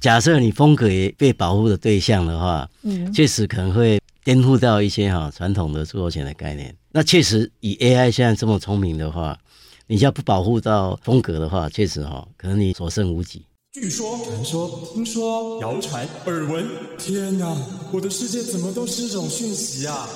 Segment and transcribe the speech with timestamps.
[0.00, 6.74] 假设你风格也被保护的对象的话，嗯，确实可能会颠覆到一些哈传统的著作权的概念。
[6.92, 9.38] 那确实以 AI 现在这么聪明的话，
[9.86, 13.44] 你要不保护到风格的话，确实哈可能你所剩无几。
[13.72, 17.56] 据说、传说、听说、谣传、耳闻，天哪，
[17.92, 20.08] 我的世界怎么都是这种讯息啊？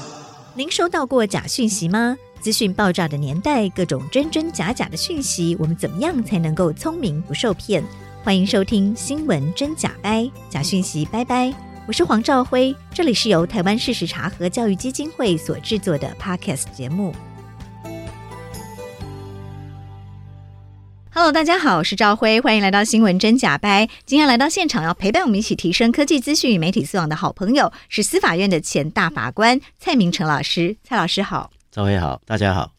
[0.55, 2.17] 您收到过假讯息吗？
[2.41, 7.85] 资讯爆炸的年代，各种真真假假的讯息，我们怎么样才能够聪明不受骗？
[8.25, 11.53] 欢迎收听《新闻真假掰》，假讯息拜拜。
[11.89, 17.13] 我是黄兆辉，这里是由台湾事实查核教育基金会所制作的 Podcast 节目。
[21.13, 23.87] Hello，大家好，我是兆辉，欢迎来到《新闻真假掰》。
[24.07, 30.77] 今天来到现场要陪伴我们一起提升科技资讯与媒体素养的好朋友，是司法院的前大法官蔡明诚老师。
[30.85, 32.71] 蔡老师好，赵辉好，大家好。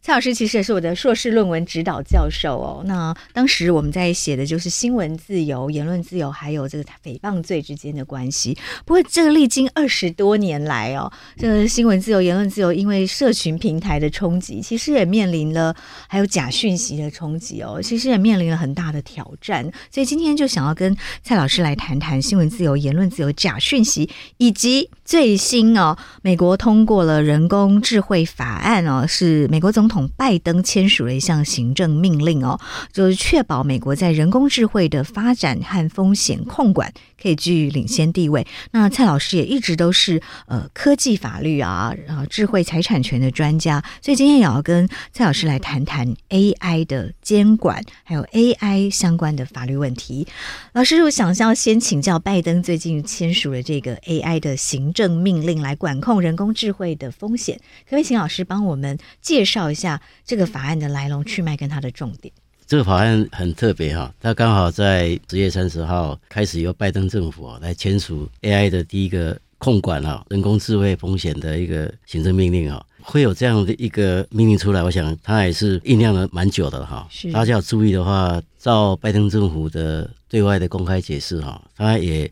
[0.00, 2.82] 蔡老师其实也是我的硕士论文指导教授哦。
[2.86, 8.56] 那当时我们在写的就是新闻自由、言论自由，还有这个诽谤罪之间的关系。
[8.84, 15.74] 不过，这个历经二十多年来哦，这个新闻自由、言论自由，因为社群平台的冲击，其实也面临了
[16.08, 19.62] 还有假讯息的冲击哦，其实也面临了很大的挑战。
[19.90, 30.06] 所以今天就想要跟蔡老师来谈谈新闻自由、言论自由、假讯息，以及最新哦，美国通过了人工智慧法案哦，是美国总统。
[30.18, 32.60] 拜登签署了一项行政命令哦，
[32.92, 38.46] 就是确保美国在人工智慧的发展和风险控管可以居于领先地位。
[38.70, 50.26] 那蔡老师也一直都是呃科技法律啊，然后智慧财产权的专家，所以今天也要跟蔡老师来谈谈 AI 的监管，还有 AI 相关的法律问题。
[50.72, 60.00] 老师，我想要先请教，拜登最近签署了这个 AI 的行政命令，来管控人工智慧的风险，可不可以请老师帮我们介绍一下？
[60.24, 62.34] 这个法案的来龙去脉跟它的重点，
[62.68, 77.08] 这个法案很特别哈，它刚好在十月三十号开始由拜登政府来签署 AI 的第一个控管哈人工智慧风险的一个行政命令哈，会有这样的一个命令出来，我想它也是酝酿了蛮久的哈。
[77.10, 77.32] 是。
[77.32, 82.30] 大家要注意的话，照拜登政府的对外的公开解释哈，他也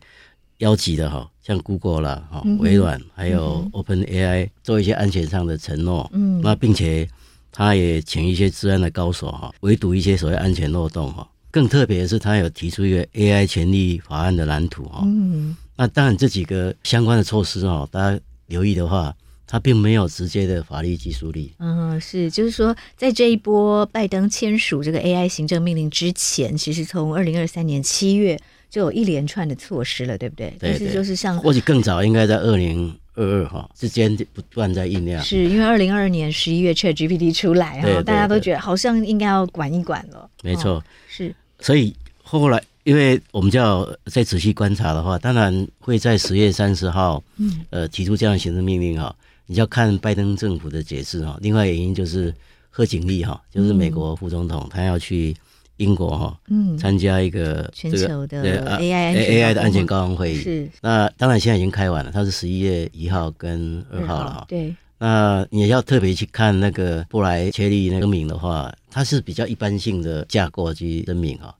[0.58, 1.26] 邀集的哈。
[1.42, 7.08] 像 Google 啦，哈，微软还有 OpenAI 做一些安全上的承诺，嗯，那并且
[7.56, 11.26] 他也请一些治安的高手哈，围堵一些所谓安全漏洞哈。
[11.50, 15.00] 更特别的是，他有提出一个 AI 权利法案的蓝图哈。
[15.06, 19.16] 嗯，那当然这几个相关的措施哈，大家留意的话，
[19.46, 21.54] 它并没有直接的法律拘束力。
[21.58, 28.38] 嗯，是，就是说，在这一波拜登签署这个 AI 行政命令之前，其实从二零二三年七月。
[28.68, 30.50] 就有一连串的措施了，对不对？
[30.58, 35.20] 对，对，但是就是像或许更早，应该在二零二二哈之间不断在酝酿。
[35.24, 40.30] 是因为二零二二年十一月 ChatGPT 出来哈，大家都觉得好像应该要管一管了。
[40.42, 41.34] 没错，哦，是。
[41.58, 49.12] 所以后来，因为我们就要再仔细观察的话，当然会在十月三十号，嗯，呃，提出这样的行政命令哈。
[49.46, 51.36] 你要看拜登政府的解释哈。
[51.40, 52.32] 另外原因就是
[52.70, 55.34] 贺锦丽哈，就是美国副总统，他要去。
[55.78, 58.42] 英国哈，嗯，参加一个全球的
[58.78, 60.36] AI AI 的安全高峰会议。
[60.36, 64.44] 是，那当然现在已经开完了，它是十一月一号跟二号了哈。
[64.48, 71.54] 对，那你要特别去看那个布莱切利那个名的话，它是比较一般性的架构及声明哈。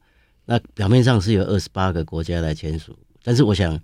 [0.47, 3.79] 那表面上是有二十八个国家来签署，但是我想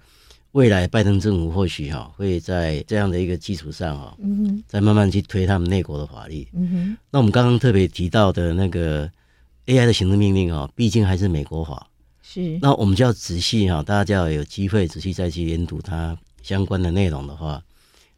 [0.53, 6.49] 未来拜登政府或许哈会在这样的一个基础上哈，嗯，再慢慢去推他们内国的法律。
[6.55, 9.11] 嗯哼，那我们刚刚特别提到的那个。
[9.67, 11.87] AI 的行政命令啊，毕竟还是美国法，
[12.23, 12.59] 是。
[12.61, 17.63] 那我们就要仔细哈，大家就要有机会仔细再去研读它相关的内容的话，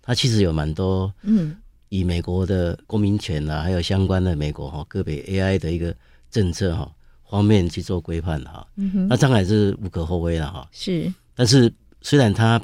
[0.02, 1.56] 它其实有蛮多嗯，
[1.88, 5.94] 以美国的公民权啊，还有相关的美国哈个别 AI 的一个
[6.30, 6.90] 政策哈
[7.28, 8.66] 方面去做规范哈。
[8.76, 9.08] 嗯哼。
[9.08, 10.68] 那当然是无可厚非了哈。
[10.72, 11.12] 是。
[11.34, 12.60] 但是虽然它。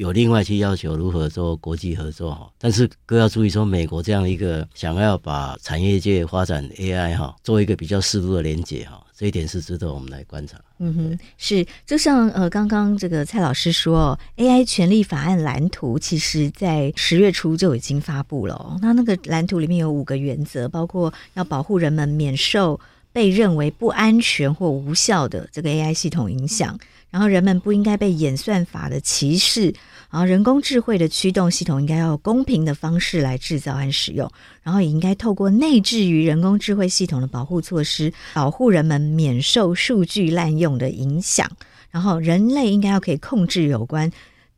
[0.00, 10.58] 有另外去要求如何做国际合作哈，但是各要注意说，美国这样一个想要把产业界发展 AI 哈，做一个比较适度的连接哈，这一点是值得我们来观察。
[10.78, 18.78] 嗯哼，是，就像呃刚刚这个蔡老师说，AI 权利法案蓝图其实在十月初就已经发布了。
[18.80, 22.80] 那那个蓝图里面有五个原则，包括要保护人们免受
[23.12, 26.78] 被认为不安全或无效的这个 AI 系统影响。
[27.10, 29.74] 然后人们不应该被演算法的歧视，
[30.10, 34.30] 然后人工智慧的驱动系统应该要公平的方式来制造和使用，
[34.62, 41.50] 然后也应该透过内置于人工智慧系统的保护措施，保护人们免受数据滥用的影响。
[41.90, 44.08] 然后人类应该要可以控制有关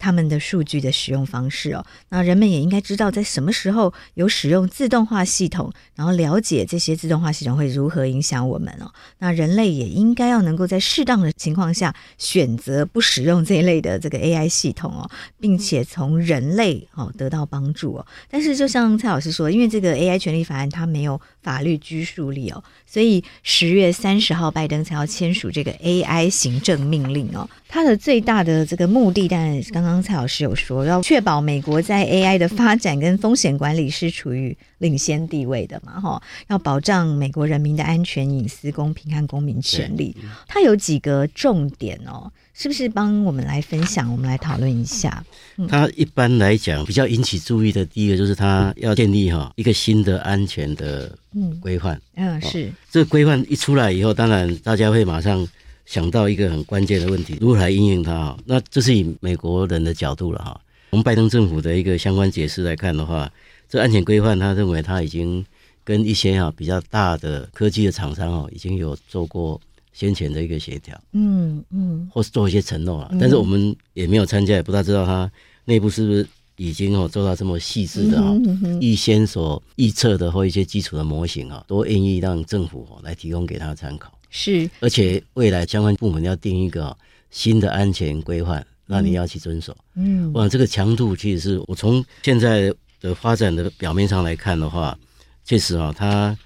[0.02, 1.86] 他们的数据的使用方式哦。
[2.08, 8.90] 那人们也应该知道在什么时候有使用自动化系统，然后了解这些自动化系统会如何影响我们哦。
[9.18, 15.08] 那人类也应该要能够在适当的情况下选择不使用这一类的这个 AI 系统哦，
[15.38, 18.06] 并且从人类哦得到帮助哦。
[18.28, 27.48] 但是就像蔡老师说，因为这个 AI 权利法案它没有法律拘束力哦，所以十月三十号拜登才要签署这个 AI 行政命令哦。
[27.66, 40.14] 它的最大的这个目的，当然刚刚蔡老师有说，要确保美国在 AI 的发展跟风险管理是处于领先地位的嘛，哈，要保障美国人民的安全、隐私、公平和公民权利。
[40.46, 44.10] 它有几个重点哦，是不是帮我们来分享？
[44.12, 45.24] 我们来讨论一下。
[45.68, 51.16] 它一般来讲比较引起注意的，第一个就是它要建立哈一个新的安全的
[51.60, 52.00] 规范。
[52.16, 55.46] 嗯，是这个规范一出来以后，当然大家会马上。
[55.84, 58.38] 想到一个很关键的问题，如何来应用它哈？
[58.46, 60.58] 那这是以美国人的角度了哈。
[60.90, 63.30] 从拜登政府的一个相关解释来看的话，
[63.68, 65.44] 这安全规范，他认为他已经
[65.82, 69.60] 跟一些哈比较大的科技的厂商哦，已经有做过
[69.92, 73.14] 先前的一个协调，嗯嗯，或是做一些承诺了。
[73.20, 75.30] 但是我们也没有参加，也不大知道他
[75.64, 78.34] 内部是不是已经哦做到这么细致的啊，
[78.80, 84.12] 预先所预测的或一些基础的模型啊，都愿意让政府来提供给他参考。
[84.30, 86.96] 是，而且未来相关部门要定一个
[87.30, 89.76] 新的安全规范，那你要去遵守。
[89.94, 94.98] 嗯，我想这个强度其实是我从现在的发展的表面上来看的话，
[95.44, 96.36] 确实啊，它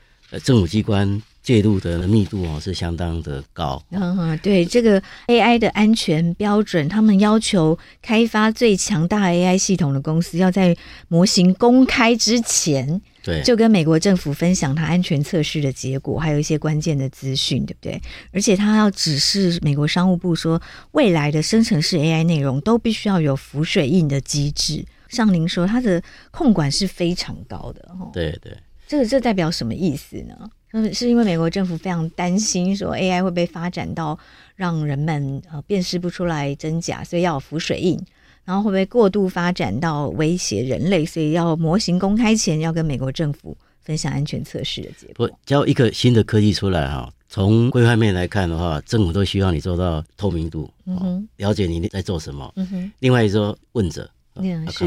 [0.43, 3.81] 政府机关介入的密度哦是相当的高。
[3.93, 10.77] 嗯，对，这个 AI 的安全标准，他们要求开发最强大 AI 系统的公司要在
[11.07, 13.01] 模型公开之前。
[13.23, 18.03] 对，就跟美国政府分享它安全测试的结果，还有一些关键的资讯，对不对？
[18.33, 20.61] 而且他要指示美国商务部说，
[20.93, 24.85] 未来的生成式 AI 内容都必须要有浮水印的机制。
[25.09, 26.03] 像您说，它的
[26.33, 28.11] 控管是非常高的，哈。
[28.13, 28.53] 对对，
[28.89, 30.51] 这个这代表什么意思呢？
[30.93, 34.19] 是因为美国政府非常担心说 AI 会被发展到
[34.55, 37.99] 让人们呃辨识不出来真假，所以要有浮水印。
[38.45, 41.05] 然后会不会过度发展到威胁人类？
[41.05, 45.27] 所以要模型公开前要跟美国政府分享安全测试的结果。
[45.27, 52.53] 不，只要一个新的科技出来哈，从规范面来看的话，政府都希望你做到透明度，嗯，了解你在做什么。
[52.55, 52.93] 嗯哼。
[53.01, 54.09] 另外一说问责，
[54.43, 54.79] 嗯，是。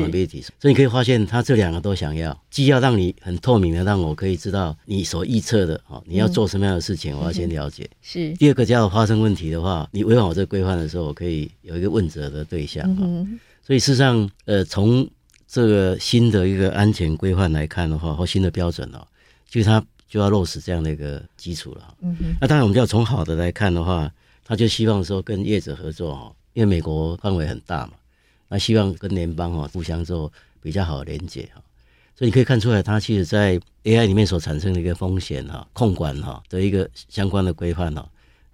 [0.60, 7.90] 所以你可以发现，他这两个都想要，既要让你很透明的，让我可以知道你所预测的，哦，你要做什么样的事情，我要先了解。
[8.01, 8.31] 是。
[8.34, 12.86] 第二个，只要发生问题的话，你违反我这个规范的时候，我可以有一个问责的对象。
[13.00, 13.40] 嗯。
[13.66, 15.07] 所以事实上，呃，从
[15.48, 19.06] 这个新的一个安全规范来看的话，或新的标准哦，
[19.48, 21.94] 就是它就要落实这样的一个基础了。
[22.01, 22.36] 嗯哼。
[22.42, 24.12] 那当然，我们就要从好的来看的话，
[24.44, 27.94] 他就希望说跟业者合作哦，因为美国范围很大嘛，
[28.50, 30.30] 那希望跟联邦哈互相做
[30.62, 31.62] 比较好的连接哈。
[32.18, 38.06] 所以你可以看出来，它其实在 AI 里面所产生的一个风险哈、控管哈的一个相关的规范哈，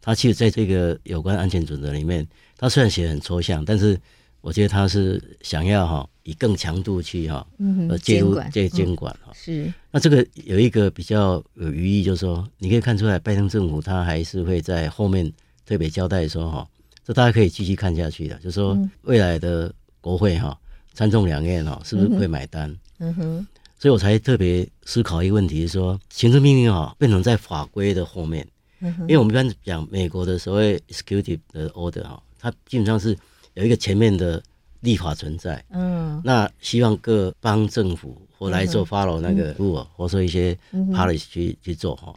[0.02, 2.28] 它其实在这个有关安全准则里面，
[2.58, 4.00] 它虽然写得很抽象，但是。
[4.42, 7.44] 我觉得他是想要哈以更强度去哈
[7.90, 9.74] 呃介入这监管哈是。
[9.90, 15.34] 那这个有一个比较有寓意，就是说你可以看出来，拜登政府他还是会在后面
[15.66, 16.68] 特别交代说哈，
[17.04, 19.74] 这大家可以继续看下去的，就是说未来的
[20.06, 20.56] 国会哈
[20.94, 22.70] 参众两院哈是不是会买单？
[23.00, 23.48] 嗯哼。
[23.80, 28.48] 所以我才特别思考一个问题，是说行政命令哈变成在法规的后面，
[28.82, 33.18] 嗯因为我们一般讲美国的所谓 executive 的 order 哈，它基本上是。
[33.56, 34.44] 有一个前面的
[34.82, 40.54] 立法存在，嗯，那希望各邦政府或来做 follow 那个 rule，、嗯、或者说一些
[40.92, 42.14] policy 去、嗯、去做哈。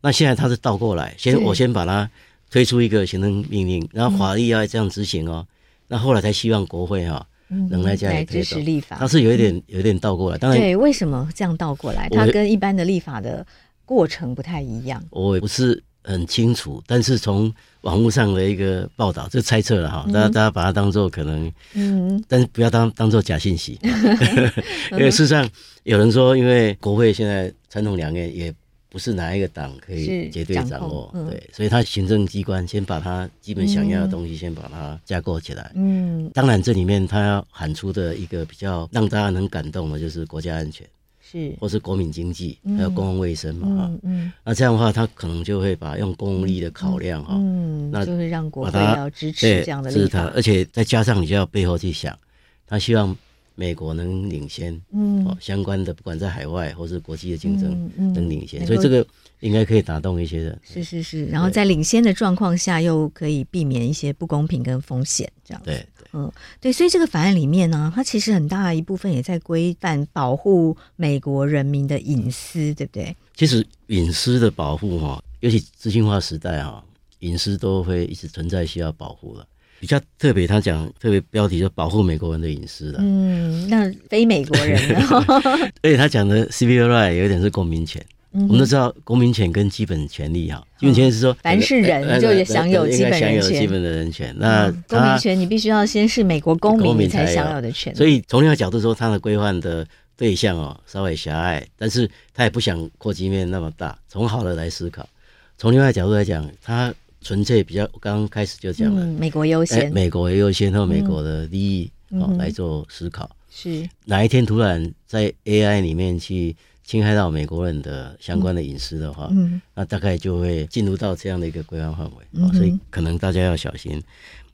[0.00, 2.10] 那现在它是倒过来，先我先把它
[2.50, 5.46] 推出一个行政命令，然后法律要这样执行哦。
[5.88, 7.26] 那后来才希望国会哈
[7.70, 8.96] 能来加以支持立法。
[8.98, 12.08] 它是有一点有一点倒过来，当然对，为什么这样倒过来？
[12.10, 13.46] 它跟一般的立法的
[13.84, 15.02] 过程不太一样。
[15.10, 15.82] 我也不是。
[16.08, 23.76] 很清楚，但是从网络上的一个报道，就猜测了哈，大家大家把它当做可能，嗯，但是不要当当做假信息，
[24.92, 25.50] 因为事实上
[25.82, 28.54] 有人说，因为国会现在参众两院也
[28.96, 40.86] 不是哪一个党可以绝对掌握，对，所以他行政机关先把他基本想要的东西先把它架构起来，嗯，当然这里面他要喊出的一个比较让大家能感动的，就是国家安全。
[41.20, 52.18] 是，或是国民经济，还有公共卫生嘛，哈、嗯，嗯，那这样的话，他可能就会把用公共利益的考量，哈，嗯，那就会让国会要支持这样的立法，而且再加上你就要背后去想，
[52.66, 53.14] 他希望
[53.56, 59.04] 美国能领先，嗯，哦，相关的不管在海外或是国际的竞争能领先，所以这个
[59.40, 60.56] 应该可以打动一些人。
[60.62, 65.70] 是是是，然后在领先的状况下，又可以避免一些不公平跟风险，这样子。
[65.70, 65.84] 对。
[66.12, 73.14] 嗯，对，所以这个法案里面呢，它其实很大一部分也在规范保护美国人民的隐私，对不对？
[73.34, 76.82] 其实隐私的保护哈，尤其资讯化时代哈，
[77.18, 79.46] 隐私都会一直存在需要保护了。
[79.78, 82.98] 比较特别，他讲特别标题就保护美国人的隐私了。
[83.02, 85.00] 嗯，那非美国人呢？
[85.82, 88.02] 所以他讲的 civil right 有点是公民权。
[88.32, 94.34] 我们都知道公民权跟基本权利哈，基本权是说凡是人就享有基本人权，享有基本的人权。
[94.38, 97.96] 那公民权你必须要先是美国公民才享有的权。
[97.96, 99.86] 所以从另外角度说，他的规范的
[100.18, 103.98] 对象哦稍微狭隘，但是他也不想扩及面那么大。
[104.06, 105.08] 从好的来思考，
[105.56, 106.92] 从另外角度来讲，它
[107.26, 109.04] 纯粹比较刚刚开始就讲了。
[109.06, 113.28] 美国优先，美国优先和美国的利益哦来做思考。
[113.50, 113.88] 是。
[114.04, 116.54] 哪一天突然在 AI 里面去？
[116.86, 124.00] 侵害到美国人的相关的隐私的话，嗯，那大概就会进入到这样的一个规范范围，嗯，所以可能大家要小心。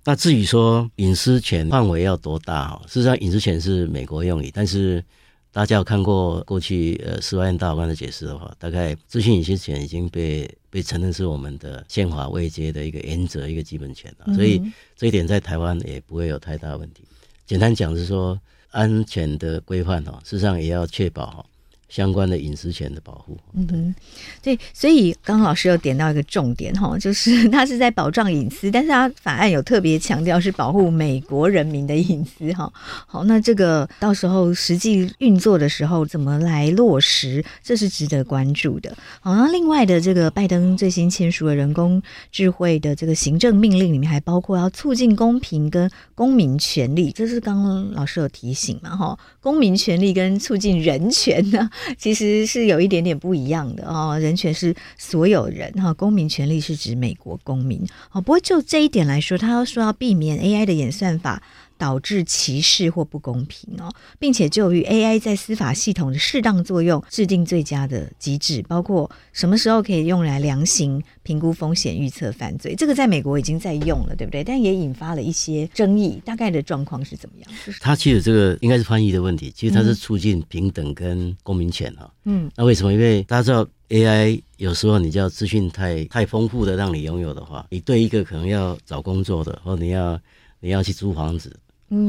[0.03, 5.05] 那至于说隐私权范围要多大哈，事实上隐私权是美国用语，但是
[5.53, 14.61] 大家有看过过去呃司法院大法官的解释的话，大概资讯隐私权已经被被承认是我们的宪法未接的一个原则，一个基本权了，所以
[14.97, 17.05] 这一点在台湾也不会有太大问题。
[17.45, 18.41] 简单讲是说
[18.71, 21.45] 安全的规范哈，事实上也要确保哈。
[21.93, 23.95] 相关的隐私权的保护，嗯，
[24.41, 32.73] 对，所以刚刚老师有点到一个重点哈，就是 他是在保障隐私，但是他法案有特别强调是保护美国人民的隐私哈。
[33.07, 38.97] 好，那这个到时候实际运作的时候怎么来落实，这是值得关注的。
[39.21, 48.97] 好，那另外的这个拜登最新签署的人工智慧的这个行政命令里面，还包括要促进公平跟公民权利，这是刚刚老师有提醒嘛？
[48.97, 51.69] 哈，公民权利跟促进人权呢？
[51.99, 57.81] 其实是有一点点不一样的哦，人权是所有人哈，公民权利是指美国公民。
[58.11, 61.43] 哦，不过就这一点来说，他要说要避免 AI 的演算法。
[61.83, 72.77] 导致歧视或不公平哦，并且就于 AI 在司法系统的适当作用，制定最佳的机制，包括什么时候可以用来量刑、评估风险、预测犯罪。
[72.77, 74.45] 这个在美国已经在用了，对不对？
[74.45, 76.23] 但也引发了一些争议。
[76.25, 77.51] 大概的状况是怎么样？
[77.81, 79.51] 它其实这个应该是翻译的问题。
[79.53, 82.09] 其实它是促进平等跟公民权哈。
[82.27, 82.93] 嗯，那为什么？
[82.93, 90.21] 因为大家知道 AI 有时候你叫资讯太太丰富的让你拥有的话，你对一个可能要找工作的，或你要
[90.61, 91.53] 你要去租房子。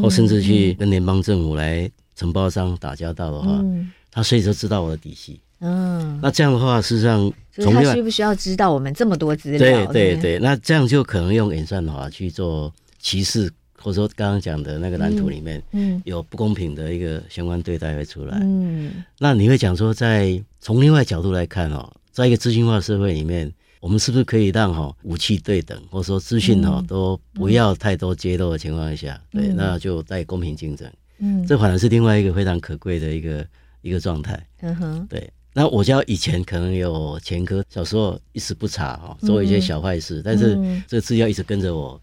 [0.02, 5.40] 或甚至去跟联邦政府来承包商打交道的话，嗯、他随时都知道我的底细。
[5.60, 9.60] 嗯，那这样的话，事实上，从他需不需要知道我们这么多资料？
[9.60, 18.38] 对对对，那这样就可能用演算法去做歧视，或者说刚刚讲的那个蓝图里面，嗯，有不公平的一个相关对待会出来。
[18.42, 23.52] 嗯，那你会讲说，在从另外角度来看哦，在一个资讯化社会里面。
[23.84, 30.90] 我们是不是可以让哈武器对等，或者说资讯哈都不要太多揭露的情况下，嗯、对，那就在公平竞争。
[31.18, 33.46] 嗯，这反而是另外一个非常可贵的一个
[33.82, 34.42] 一个状态。
[34.62, 35.30] 嗯哼，对。
[35.54, 40.56] 那我家以前可能有前科，小时候一时不察哈，做一些小坏事，嗯、但是
[40.88, 42.02] 这个资料一直跟着我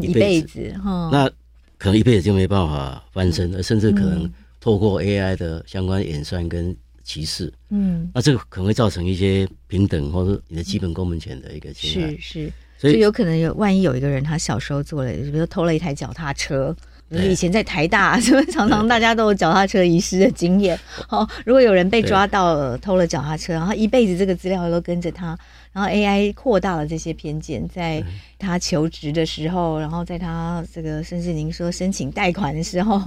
[0.00, 1.28] 一辈子哈，那
[1.76, 6.74] 可能一辈子就没办法翻身，而甚至可能透过 AI 的相关演算跟。
[7.06, 16.74] 歧视，嗯，那这个可能会造成一些平等或者你的基本公民权的一个侵害，是是，所以有可能有万一有一个人他小时候做了，比如说偷了一台脚踏车，
[17.08, 20.78] 你以前在台大是不是常常大家都有脚踏车遗失的经验？
[21.08, 25.38] 哦，如果有人被抓到了偷了脚踏车，然后一辈子这个资料都跟着他。
[25.76, 28.02] 然后 AI 扩大了这些偏见，在
[28.38, 32.98] 他求职的时候，然后在他这个甚至您说申请贷款的时候，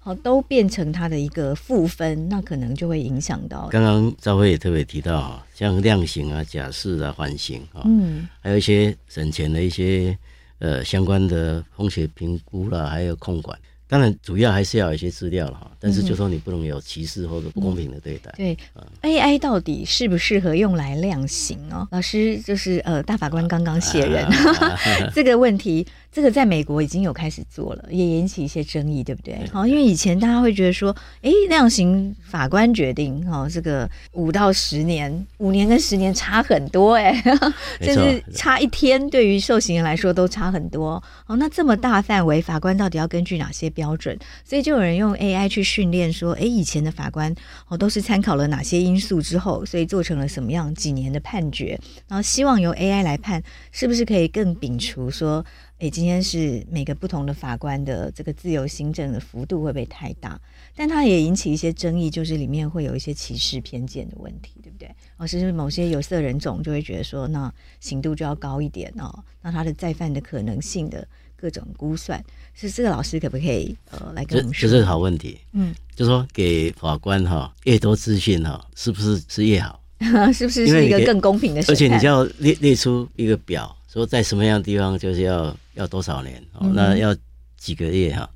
[0.00, 3.68] 好 都变成他的一个负分，那可能就会影响到。
[3.70, 10.18] 刚刚赵辉也特别提到啊，像量刑啊、假释啊、缓刑啊，嗯，还有一些审前的一些
[10.58, 13.56] 呃相关的风险评估啦，还有控管。
[13.88, 18.30] 当然，主要还是要有一些资料了哈，但是就说你不能有歧视或者不公平的对待。
[18.32, 21.86] 嗯、对、嗯、，AI 到底适不适合用来量刑哦？
[21.90, 24.26] 老师就是呃，大法官刚刚卸任，
[25.14, 25.86] 这个问题。
[26.12, 29.38] 这个在美国已经有开始做了，也引起一些争议，对不对？
[29.52, 37.12] 好，因为以前大家会觉得说，哎，量刑法官决定，哈，这个五到十年，五年跟十年差很多，哎，
[37.82, 40.92] 甚至差一天，对于受刑人来说都差很多。
[41.26, 47.32] 哦，那这么大范围，法官到底要根据哪些标准，所以就有人用 AI 去训练说，哎，以前的法官
[47.68, 51.78] 哦都是参考了哪些因素之后，所以做成了什么样几年的判决，
[52.08, 55.44] 然后希望由 AI 来判，是不是可以更摒除说，
[55.78, 60.40] 哎，今天是每个不同的法官的这个自由心证的幅度会不会太大？
[60.74, 64.90] 但它也引起一些争议，就是里面会有一些歧视偏见的问题，对不对？
[65.18, 72.22] 哦，是不是某些有色人种就会觉得说，那刑度就要高一点哦，那他的再犯的可能性的各种估算，
[72.56, 74.68] 是这个老师可不可以呃来跟我们说？
[74.68, 79.80] 这是个好问题，嗯，就说给法官哈越多资讯哈，是不是是越好？
[80.32, 81.70] 是不是是一个更公平的事？
[81.70, 87.14] 而且你就要列列出一个表，说在什么样的地方就是要要多少年，哦，那要
[87.56, 88.28] 几个月哈？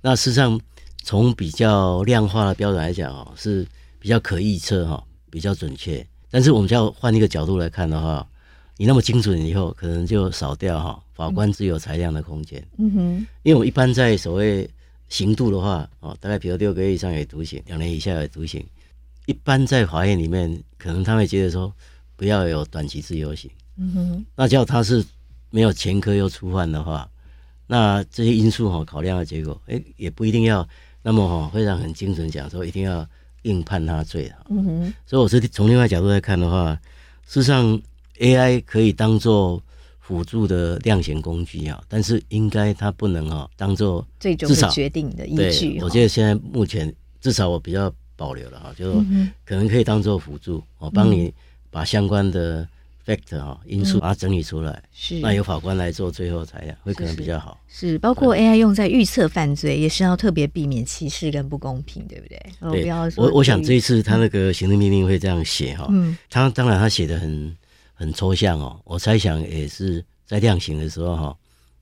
[0.00, 0.58] 那事实上。
[1.08, 3.64] 从比较量化的标准来讲哦，是
[4.00, 6.04] 比较可预测哈，比较准确。
[6.32, 8.26] 但是我们就要换一个角度来看的话，
[8.76, 12.62] 你那么精准以后，可能就少掉哈法官自由裁量的空间。
[12.76, 14.68] 嗯哼，因为我们一般在所谓
[15.08, 18.62] 刑度的话哦，大概比如六个月以上有徒刑，两年以下有徒刑。
[19.24, 21.72] 一般在法院里面，可能他会觉得说
[22.14, 23.50] 不要有短期自由刑。
[23.78, 25.04] 嗯哼，那叫他是
[25.50, 27.08] 没有前科又初犯的话，
[27.66, 30.68] 那这些因素哈考量的结果，哎，也不一定要。
[31.02, 33.08] 那么哈，非常很精准讲说，一定要
[33.42, 34.44] 硬判他罪哈。
[34.50, 34.94] 嗯哼。
[35.06, 36.78] 所以我是从另外角度来看的话，
[37.26, 37.80] 事实上
[38.18, 39.62] AI 可以当做
[40.06, 45.78] 辅助的量刑工具啊，但是应该它不能啊当做最终决定的依据。
[45.82, 48.94] 我觉得现在目前至少我比较保留了哈，就
[49.44, 51.32] 可能可以当做辅助，我帮你
[51.70, 52.68] 把相关的。
[53.06, 57.56] factor 哈因素把它整理出来，是那由法官来做最后裁量，会可能比较好。
[57.68, 62.82] 是，是包括 AI 用在预测犯罪，也是要特别避免歧视跟不公平，对不对？
[62.82, 67.56] 对，我我想这一次他那个行政命令会这样写哈，嗯，他当然他写的很
[67.96, 71.36] 很抽象哦，我猜想也是在量刑的时候哈，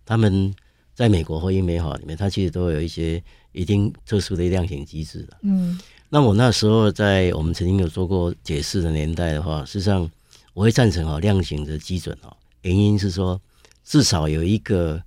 [0.07, 0.55] 他们
[0.95, 5.37] 在美国或英美法里面，他其实都有一些一定特殊的量刑机制的。
[5.43, 5.79] 嗯，
[6.09, 10.11] 那我那时候在我们曾经有做过解释的年代的话，事实上。
[10.55, 13.41] 我会赞成哦，量刑的基准哦，原因是说
[13.83, 15.03] 至少有一个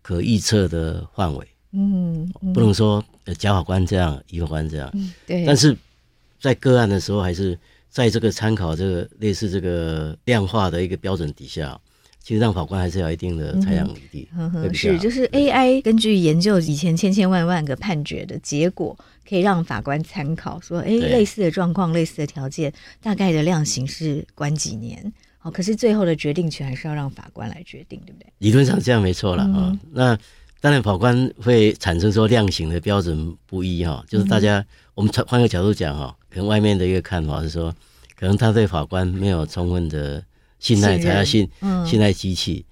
[0.00, 5.44] 可预测的范围，嗯，不能说呃甲法官这样，乙法官这样，嗯，对。
[5.44, 5.76] 但是
[6.40, 7.58] 在个案的时候，还是
[7.92, 11.78] 在这个参考这个类似这个量化的一个标准底下。
[12.24, 18.96] 其实让法官还是有一定的裁量余地，嗯，是就是 AI 根据研究以前千千万万个判决的结果，
[19.28, 22.72] 可以让法官参考，说，哎，类似的状况、类似的条件，
[23.02, 25.12] 大概的量刑是关几年？
[25.42, 28.32] 哦，可是最后的决定权还是要让法官来决定，对不对？
[28.38, 29.78] 理论上这样没错了啊，嗯。
[29.90, 30.16] 那
[30.60, 37.74] 当然，法官会产生说量刑的标准不一哈，就是大家我们换个角度讲哈，可能外面的一个看法是说，
[38.18, 40.22] 可能他对法官没有充分的。
[40.62, 41.50] 信赖才要信，
[41.84, 42.64] 信赖机器。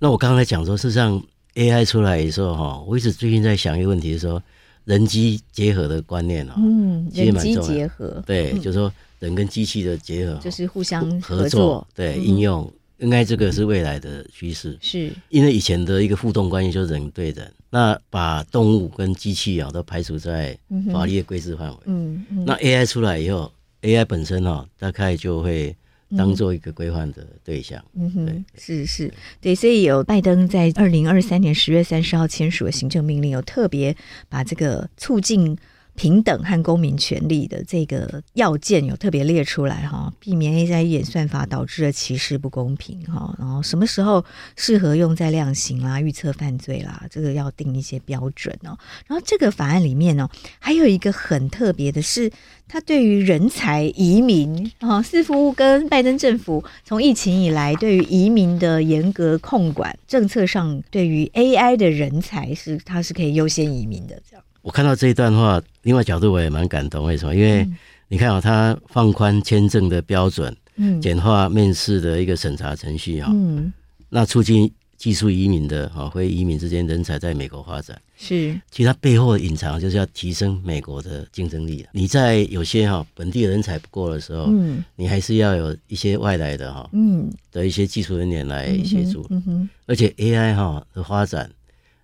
[0.00, 1.18] 那我刚才讲说，事实上
[1.54, 4.42] AI 出来的时候哈，我一直最近在想一个问题，是说
[4.84, 12.70] 人机结合的观念啊，嗯，人机结合，对，就是说人跟机器的结合，就是互相合作，对，应用，
[13.02, 14.78] 应该这个是未来的趋势。
[14.80, 20.58] 是因为以前的一个互动关系就是人对人，那把动物跟机器啊都排除在
[20.90, 21.76] 法律的规制范围。
[21.84, 25.76] 嗯，那 AI 出来以后，AI 本身哈，大概就会。
[26.14, 29.10] 当做一个规范的对象，嗯哼，是是，
[29.40, 33.96] 对，所以有拜登在二零二三年十月三十号签署的行政命令，有特别
[34.28, 35.56] 把这个促进。
[35.94, 44.24] 平等和公民权利的这个要件有特别列出来哈，避免 AI 演算法导致的歧视不公平哈，然后什么时候
[44.56, 48.78] 适合用在量刑啦、预测犯罪啦，这个要定一些标准哦。
[49.06, 50.28] 然后这个法案里面呢，
[50.58, 52.32] 还有一个很特别的是，
[52.66, 64.44] 它对于人才移民啊，似乎跟拜登政府从疫情以来对于移民的严格控管政策上，对于 AI 的人才是它是可以优先移民的这样。
[64.62, 67.04] 我看到这一段的话，另外角度我也蛮感动。
[67.04, 67.34] 为什么？
[67.34, 67.68] 因为
[68.08, 73.72] 你看啊、喔，他放宽签证的标准，嗯，简化面试的一个审查程序啊，嗯，
[74.08, 78.54] 那促进技术移民的啊，非移民之间人才在美国发展，是。
[78.70, 81.84] 其实它背后的隐藏就是要提升美国的竞争力。
[81.90, 89.26] 你在有些哈本地的人才不够的时候，嗯，你还是要有一些外来的哈，嗯，的一些技术人员来协助。
[89.30, 89.68] 嗯哼。
[89.86, 91.50] 而且 AI 哈的发展，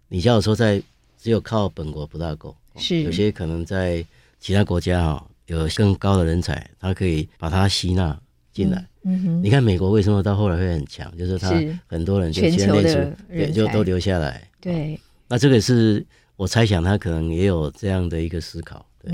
[0.08, 0.82] 你像我说在。
[1.20, 4.04] 只有靠本国不大够，是有些可能在
[4.40, 8.18] 其他国家哈有更高的人才，他可以把它吸纳
[8.52, 8.84] 进来。
[9.02, 11.16] 嗯哼，你看美国为什么到后来会很强？
[11.16, 11.50] 就是他
[11.86, 14.46] 很多人就全球的人就都留下来。
[14.60, 16.04] 对，那这个是
[16.36, 18.84] 我猜想他可能也有这样的一个思考。
[19.02, 19.12] 对，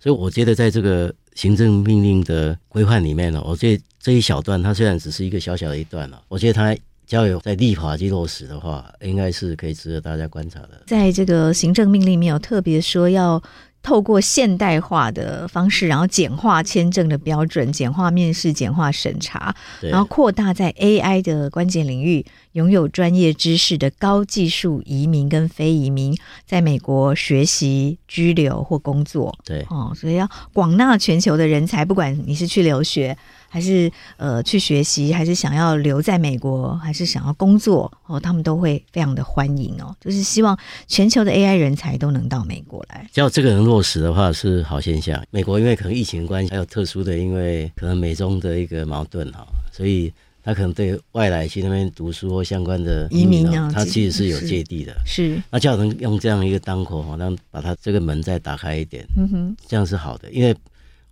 [0.00, 6.74] 所以我觉得在这个行政命令的规范里面呢，我觉得这一小段它虽然只是一个小小的一段了，我觉得它
[7.06, 10.82] 只要有在立法去落实的话，应该是可以值得大家观察的。
[10.86, 13.42] 在这个行政命令里面有特别说要。
[13.82, 26.16] 透过现代化的方式，然后简化签证的标准，简化面试，简化审查，然后扩大在 AI 的关键领域拥有专业知识的高技术移民跟非移民，
[26.46, 29.38] 在美国学习、居留或工作。
[29.44, 33.16] 对，哦，所以要广纳全球的人才，不管你是去留学。
[33.48, 39.96] 还是呃去学习，还是想要留在美国，还是想要工作哦，他们都会非常的欢迎哦。
[39.98, 43.08] 就是希望全球的 AI 人才都能到美国来。
[43.14, 45.24] 只要这个能落实的话，是好现象。
[45.30, 50.12] 美国因为可能疫情关系，还有特殊的，因为可能美中的一个矛盾哈，所以
[50.46, 54.96] 他可能对外来去那边读书或相关的移民啊，他其实是有芥蒂的。
[55.04, 60.56] 是，那只要能用这样一个当口，让把他这个门再打开一点，嗯哼，这样是好的，因为。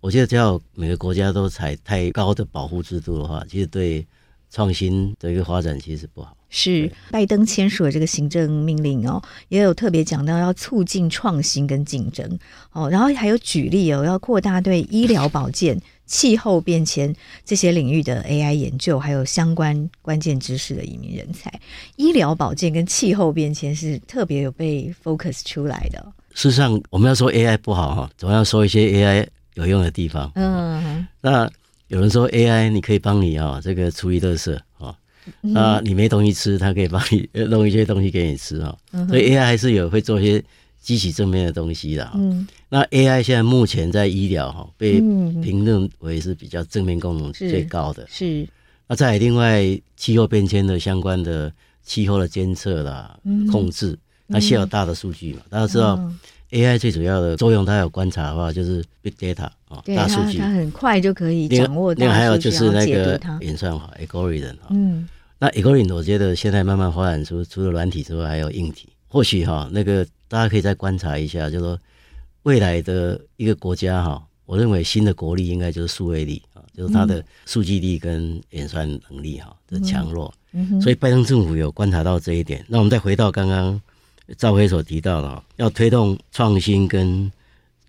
[0.01, 4.07] 我觉得，只要每个国家都采太高的保护制度的话，其实对
[4.51, 6.37] 创新的一个发展其实是不好。
[6.51, 6.93] 是。
[7.11, 12.39] 拜登签署的这个行政命令哦，也有特别讲到要促进创新跟竞争。
[12.73, 17.15] 哦，然后还有举例哦，要扩大对医疗保健、气候变迁
[17.45, 21.53] 这些领域的 AI 研究，还有相关关键知识的移民人才。
[21.97, 26.05] 医疗保健跟气候变迁是特别有被 focus 出来的。
[26.35, 29.27] 事实上，我们要说 AI 不好哈，总要说一些 AI。
[29.55, 31.49] 有用的地方，嗯，那
[31.87, 34.93] 有人说 AI 你可以帮你啊，这个处理垃圾啊，
[35.43, 40.45] 那你没东西吃，它可以帮你弄一些东西给你吃啊，所以 AI 还是有会做一些
[40.85, 42.13] 积极正面的东西啦。
[42.15, 45.01] 嗯，那 AI 现在目前在医疗哈被
[45.41, 48.47] 评论为是比较正面功能最高的，是。
[48.87, 49.65] 那在另外
[49.97, 51.51] 气候变迁的相关的
[51.83, 53.19] 气候的监测啦、
[53.51, 55.99] 控制，那需要大的数据嘛，大家知道。
[56.51, 61.93] AI 最主要的作用，它有观察的话，就是 big data 啊，大数据，它很快就可以掌握。
[61.95, 65.09] 另外还有就是那个演算法 algorithm 嗯，
[65.41, 68.89] 那 algorithm 我觉得现在慢慢发展出，除了软体之外，还有硬体。
[69.09, 71.79] 或许哈，那个大家可以再观察一下，就是说
[72.43, 80.35] 未来的一个国家哈，我认为新的国力应该就是数位力啊，就是它的数据力跟演算能力哈的强弱。
[80.51, 82.65] 嗯，所以拜登政府有观察到这一点。
[82.69, 83.81] 那我们再回到刚刚。
[84.39, 87.31] 赵辉所提到的，要推动创新跟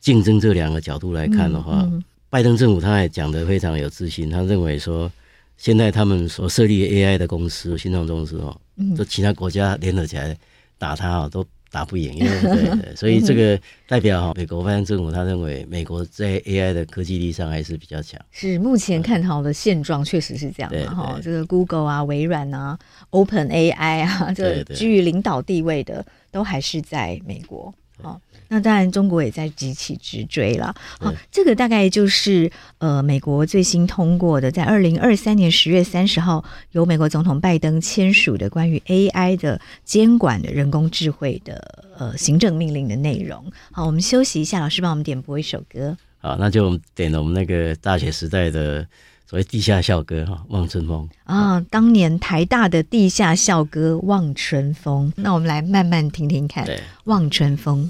[0.01, 4.29] 竞争这两个角度来看的话，嗯嗯、拜登政府他也讲得非常有自信。
[4.29, 5.09] 他认为说，
[5.55, 8.59] 现在他们所设立 AI 的公司、新创公司哦，
[8.97, 10.37] 就其他国家联合起来
[10.77, 12.13] 打他啊，都打不赢。
[12.13, 18.19] 因为对，对，所以这个代表哈，美国拜登政府他认为美国在 AI 的科技力上还是比较强。
[18.31, 20.95] 是目前看好的现状，确实是这样嘛？
[20.95, 22.77] 哈，这个 Google 啊、微软啊、
[23.09, 26.05] Open AI 啊，这个居于领导地位的。
[26.35, 30.75] 都还是在美国，好，那当然中国也在急起直追了。
[30.99, 43.43] 好，这个大概就是呃，美国最新通过的，在二零二三年十月三十号由美国总统拜登签署的关于 AI 的监管的人工智慧的呃行政命令的内容。
[43.71, 45.97] 好，我们休息一下，老师帮我们点播一首歌。
[46.19, 48.85] 好，那就点了我们那个大学时代的。
[49.27, 56.63] 所谓地下校歌哈，《望春风》啊，当年台大的地下校歌《望春风》，那我们来慢慢听听看，
[57.05, 57.89] 《望春风》。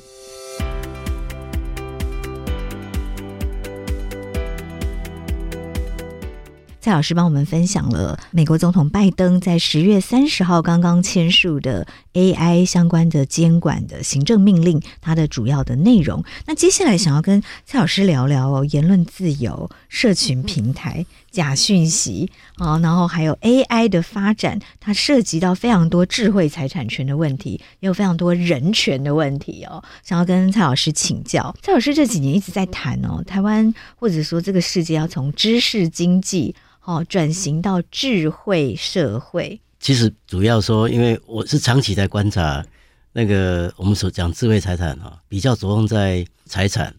[6.85, 16.23] 蔡老师帮我们分享了美国总统拜登在十月三十号刚刚签署的 AI 相关的监管的行政命令，它的主要的内容。
[16.45, 29.83] 那接下来想要跟蔡老师聊聊哦，言论自由、社群平台、假讯息啊，然后还有 AI 的发展，它涉及到非常多智慧财产权的问题，也有非常多人权的问题哦。
[30.03, 36.53] 想要跟蔡老师请教，蔡老师这几年一直在谈哦，台湾或者说这个世界要从知识经济。
[36.85, 42.63] 哦，转型到智慧社会，其实主要说，因为我是长期在观察
[43.11, 46.93] 那个我们所讲智慧财产哈，比较着重在财产，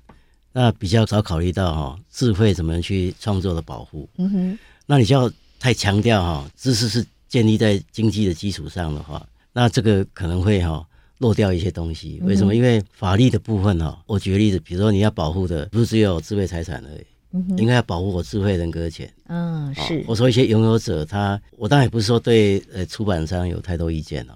[0.52, 4.08] 那比较少考虑到哈智慧怎么去创作的保护。
[4.18, 10.84] 嗯哼，那你就要太强调哈知识是建立在经济的基础上的话，那这个可能会哈
[11.18, 12.20] 漏掉一些东西。
[12.24, 12.56] 为什么？
[12.56, 17.06] 因为法律的部分哈，我举个例子，比如说你要保护的不是只有智慧财产而已。
[17.56, 19.10] 应该要保护我智慧人格权。
[19.28, 20.04] 嗯，是。
[20.06, 24.34] 我说一些拥有者，他我当然也不是说对呃出版商有太多意见哦。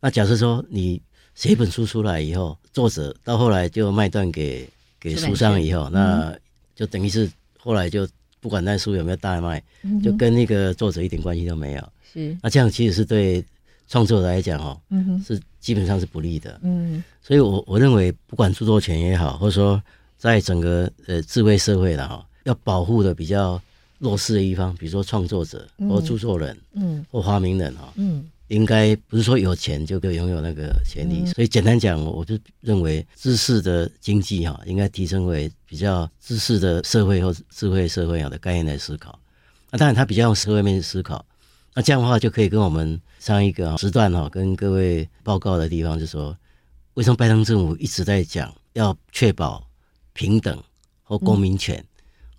[0.00, 1.00] 那假设说你
[1.34, 4.68] 写一本书出来以后，作者到后来就卖断给
[5.00, 6.32] 给书商以后，那
[6.74, 8.06] 就等于是后来就
[8.40, 9.62] 不管那书有没有大卖，
[10.02, 11.92] 就跟那个作者一点关系都没有。
[12.12, 12.36] 是。
[12.42, 13.44] 那这样其实是对
[13.88, 14.80] 创作者来讲哦，
[15.26, 16.60] 是基本上是不利的。
[16.62, 17.02] 嗯。
[17.22, 19.82] 所以我我认为，不管著作权也好，或者说
[20.16, 22.24] 在整个呃智慧社会了哈。
[22.48, 23.60] 要保护的比较
[23.98, 31.26] 弱势的一方，比如说创作者或著作人，嗯，或发明人哈，嗯，应该不是说有钱就可以拥有那个权利。
[31.26, 39.18] 所以简单讲，我就认为知识的经济哈，应该提升为比较知识的社会或智慧社会的概念来思考。
[39.70, 41.22] 那当然，他比较用社会面去思考，
[41.74, 46.34] 那这样的话就可以跟我们上一个时段哈，跟各位报告的地方，就是说，
[46.94, 49.62] 为什么拜登政府一直在讲要确保
[50.14, 50.58] 平等
[51.02, 51.84] 或公民权？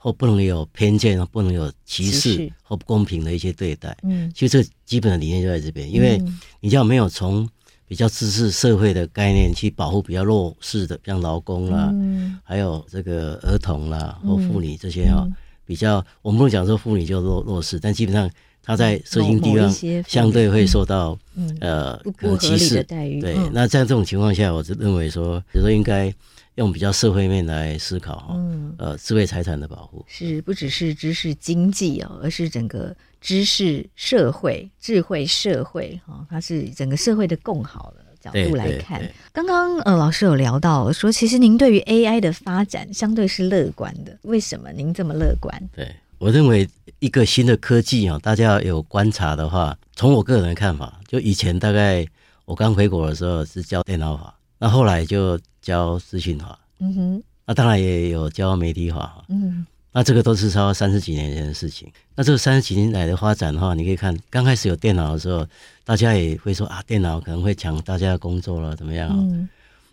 [0.02, 3.96] 或不能有偏见，不能有歧视或不公平的一些对待。
[4.04, 6.18] 嗯，其实这基本的理念就在这边，因为
[6.62, 7.48] 你只要没有从
[7.86, 15.28] 比较知识社会的概念去保护比较弱势的，像劳工啦，嗯，还有这个儿童啦或妇女这些哈，
[15.66, 18.32] 比较我们不能讲说妇女就弱弱势，但基本上
[18.64, 19.70] 她在社经地方
[20.08, 21.20] 相对会受到
[21.60, 22.82] 呃可能歧视。
[22.84, 23.20] 待遇。
[23.20, 26.14] 对，那在这种情况下，我就认为说，比如说应该。
[26.60, 39.02] 用比较社会面来思考哈，嗯，呃，智慧财产的保护是不只是知识经济哦，而是整个知识社会、智慧社会哈，它是整个社会的共好的角度来看。
[39.32, 45.58] 刚刚呃，老师有聊到说，其实您对于 AI 的发展相对是乐观的，为什么您这么乐观？
[45.74, 46.68] 对，我认为
[47.00, 52.06] 一个新的科技啊，大家有观察的话，从我个人的看法，就以前大概
[52.44, 55.40] 我刚回国的时候是教电脑法，那后来就。
[55.70, 61.88] 教资讯化，嗯哼，那当然也有教媒体化，嗯，那这个都是超三十几年前的事情。
[62.16, 65.46] 那这个三十几年来的发展的话，你可以看，刚开始有电脑的时候，
[65.86, 69.10] 大家也会说啊，电脑可能会抢大家的工作了，怎么样？
[69.16, 69.48] 嗯，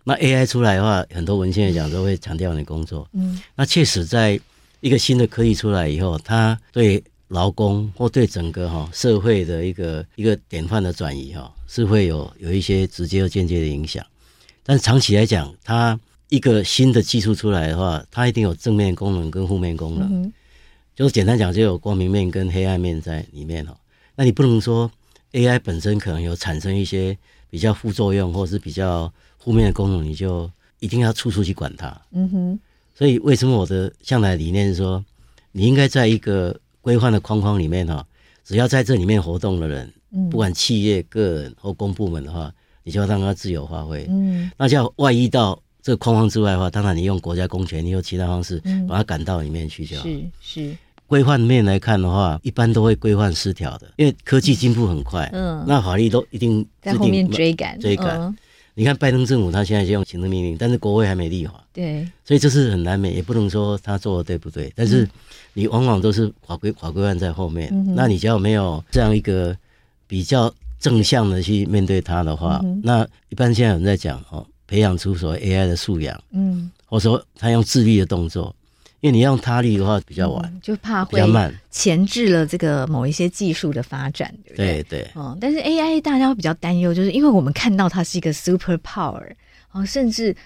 [0.04, 4.40] 那 AI 出来的话，很多文献也讲都会强调你工作，嗯，那确实在
[4.80, 14.04] 一个新的科技出来以后，它对劳工或对整个哈社会的一个一个典范的转移哈，是会有有一些直接和间接的影响。
[14.68, 15.98] 但是长期来讲，它
[16.28, 20.24] 一个新的技术出来的话，它一定有正面功能跟负面功能。
[20.24, 20.32] 嗯、
[20.92, 23.76] 就是简单讲，就有光明面跟黑暗面在里面哈。
[24.16, 24.90] 那你不能说
[25.30, 27.16] AI 本身可能有产生一些
[27.48, 30.50] 比较副作用，或是比较负面的功能，你就
[30.80, 31.96] 一定要处处去管它。
[32.10, 32.60] 嗯哼。
[32.92, 35.04] 所以为什么我的向来理念是说，
[35.52, 38.04] 你应该在一个规范的框框里面哈，
[38.42, 39.94] 只要在这里面活动的人，
[40.28, 42.52] 不管企业、个人或公部门的话。
[42.86, 50.04] 你就要让它自由发挥，嗯，那叫外溢到这个框框之外的话，当然你用国家公权，你用其他方式把它赶到里面去就好。
[50.04, 50.76] 是是，
[51.08, 57.76] 规范面来看的话，一般都会规范失调的，因为科技进步很快，嗯，那法律都一定在后面追赶。
[57.80, 58.32] 追赶。
[58.74, 65.08] 你看拜登政府他现在就用行政命令，但是国会还没立法，对，所以这是很难免，也不能说他做的对不对，但是
[65.54, 69.56] 你往往都是法规法规范在后面，那你只要没有这样一个
[70.06, 70.54] 比较。
[70.78, 78.54] 正向的去面对它的话，嗯、那一般现在有人在讲哦，培养出所谓 AI 的素养，嗯，或者说他用自律的动作，
[79.00, 84.82] 因为你用他律的话比较晚，嗯、就怕会比较慢，前置了这个某一些技术的发展，对不对？
[84.82, 89.32] 对对，嗯，但是 AI 大家比较担忧，就是因为我们看到它是一个 super power，
[89.72, 90.36] 哦，甚至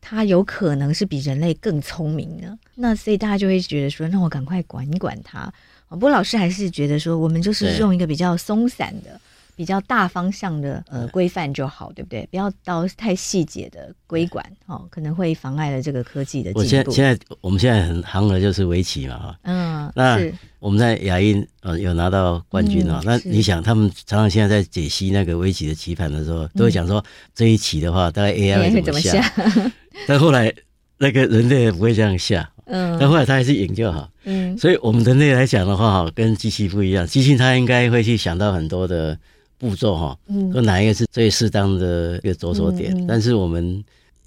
[0.00, 5.52] 它有可能是比人类更聪明的，那所以大家就会觉得说，那我赶快管一管它。
[5.88, 9.20] 不过老师还是觉得说，我们就是用一个比较松散的。
[9.60, 12.26] 比较大方向的呃规范就好，对不对？
[12.30, 16.60] 不要到太细节的规管哦，可能会妨碍了这个科技的进步。
[16.60, 20.18] 我现在现在我们现在很行的就是围棋嘛哈，嗯，那
[20.60, 23.02] 我们在亚运呃有拿到冠军啊。
[23.04, 29.22] 嗯、那你想，他们常常现在在解析那个围棋的棋盘的时候，都会讲说这一棋的话，大概 AI 会怎么下？
[29.36, 29.70] 嗯、
[30.08, 30.50] 但后来
[30.96, 34.56] 那个人类也不会这样下，嗯，但后来他还是赢就好，嗯。
[34.56, 39.18] 所以我们人类来讲的话，哈，跟机器不一样，机器它应该会去想到很多的。
[39.60, 40.18] 步骤哈，
[40.50, 42.96] 说哪一个是最适当的一个着手点？
[42.96, 43.84] 嗯、但是我们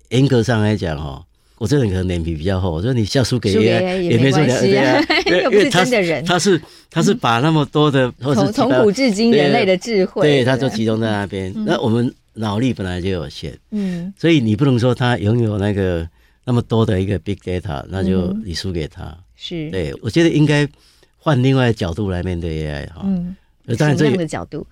[0.10, 1.26] 严格上来讲哈，
[1.58, 2.72] 我这人可能脸皮比较厚。
[2.72, 11.52] 我说你下输给 AI 也没关系啊， 因为他是他是他是把那么多的从从古至今人类的智慧，对，他就集中在那边。
[11.56, 16.08] 嗯、那我们脑力本来就有限，嗯，所以你不能说他拥有那个
[16.46, 19.18] 那么多的一个 big data，那就你输给他。
[19.36, 20.68] 是，对，我觉得应该
[21.18, 23.02] 换另外的角度来面对 AI 哈。
[23.06, 23.36] 嗯，
[23.78, 24.66] 当然这样的角度。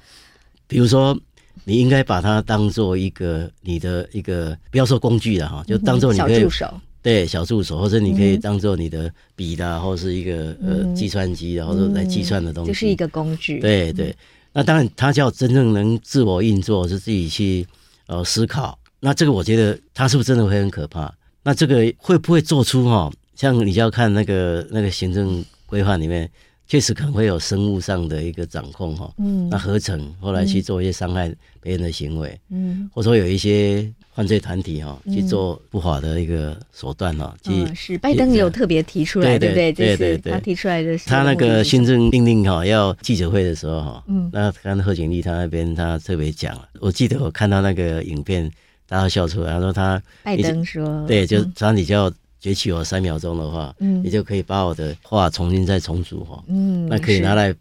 [0.72, 1.20] 比如说，
[1.66, 13.60] 你应该把它当做一个你的一个，不要说工具了哈，就当做你可以小助手，对小助手，或者你可以当做你的笔的，或者是一个呃计算机的，或者来计算的东西，就是一个工具。
[13.60, 14.16] 对对，
[14.54, 17.68] 那当然，它叫真正能自我运作，是自己去
[18.08, 18.80] 呃思考。
[19.02, 21.14] 那这个我觉得它是不是真的会很可怕？
[21.44, 23.12] 那这个会不会做出哈？
[23.36, 26.32] 像你就要看那个那个行政规范里面。
[26.72, 29.14] 确实可能会有生物上的一个掌控哈。
[29.18, 31.30] 嗯，那合成后来去做一些伤害
[31.60, 37.36] 别人的行为，嗯，或者说有一些犯罪团体哈去做不法的一个手段哈。
[37.50, 39.74] 嗯，是拜登有特别提出来，对不对？
[39.74, 48.50] 对对对，他提出来的是他那个新政命令哈，要记者会的时候哈，嗯，那刚贺锦丽他那边他特别讲了，我记得我看到那个影片，
[48.88, 52.10] 大家笑出来，他说他拜登说，对，就只你叫。
[52.42, 57.54] 擷取我三秒钟的话，嗯，你就可以把我的话重新再重组哈，嗯，那可以拿来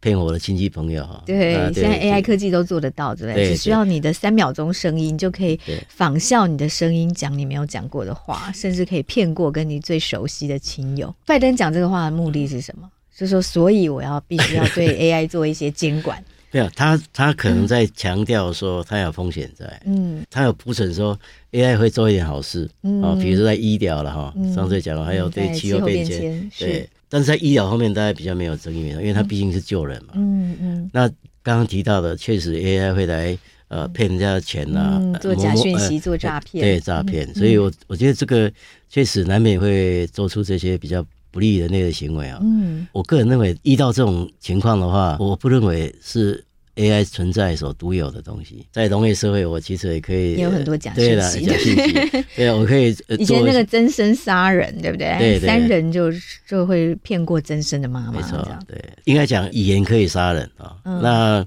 [0.00, 1.20] 骗我的亲戚朋友哈。
[1.26, 3.48] 对，现在 AI 科技都做得到，对不对？
[3.48, 11.12] 只需要你的三秒钟声音，就可以仿效你的声音讲你没有讲过的话，甚至可以骗过跟你最熟悉的亲友。
[11.26, 12.88] 拜登讲这个话的目的是什么？
[13.16, 16.22] 就是说，所以我要必须要对 AI 做一些监管。
[16.50, 21.18] 对啊，他他可能在强调说他有风险在，嗯，他有铺陈说
[21.52, 30.90] AI 会做一点好事，嗯，啊，比如说在医疗了哈，上次讲了，还有对气候变迁，对，但是在医疗方面大家比较没有争议，因为它毕竟是救人嘛，嗯嗯。
[30.92, 31.06] 那
[31.42, 33.36] 刚刚提到的，确实 AI 会来
[33.68, 38.50] 呃骗人家的钱呐，做假讯息，做诈骗，对诈骗，所以我我觉得这个
[38.88, 46.42] 确实难免会做出这些比较不利的那个行为啊，嗯，我个人认为遇到这种情况的话，我不认为是
[46.76, 48.64] AI 存在所独有的东西。
[48.72, 55.16] 在农业社会，我其实也可以也有很多假信息，对假讯息， 对，我可以以前那个真身杀人，对不对？
[55.18, 56.10] 对，三人就
[56.46, 60.76] 就会骗过真身的妈妈，没错，对，应该讲语言可以杀人啊。
[60.84, 61.44] 那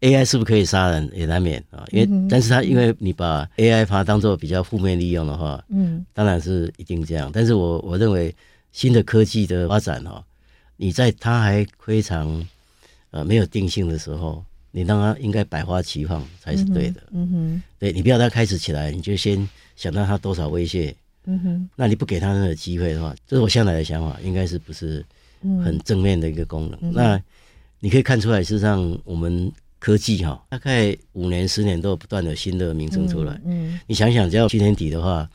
[0.00, 1.84] AI 是不是可以杀人也难免啊？
[1.92, 7.30] 因为但是它因为你把 AI 把它当做比较负面利用的话，嗯，当然是一定这样。
[7.32, 8.34] 但是我我认为。
[8.72, 10.24] 新的科技的发展哈，
[10.76, 12.46] 你在它还非常
[13.10, 17.02] 呃没有定性的时候，你让它应该百花齐放才是对的。
[17.12, 20.94] 嗯哼，对，你不要它开始起来，你就先想到它多少威胁。
[21.26, 25.04] 嗯哼，那你不给它那个机会的话，这是我向来的想法，应该是不是
[25.62, 26.78] 很正面的一个功能。
[26.82, 27.22] 嗯、那
[27.78, 33.34] 你可以看出来，事实上我们科技哈，大概五年、十年都有不断的新的名称出来。
[33.44, 35.28] 嗯，嗯你想想，只要去年底的话。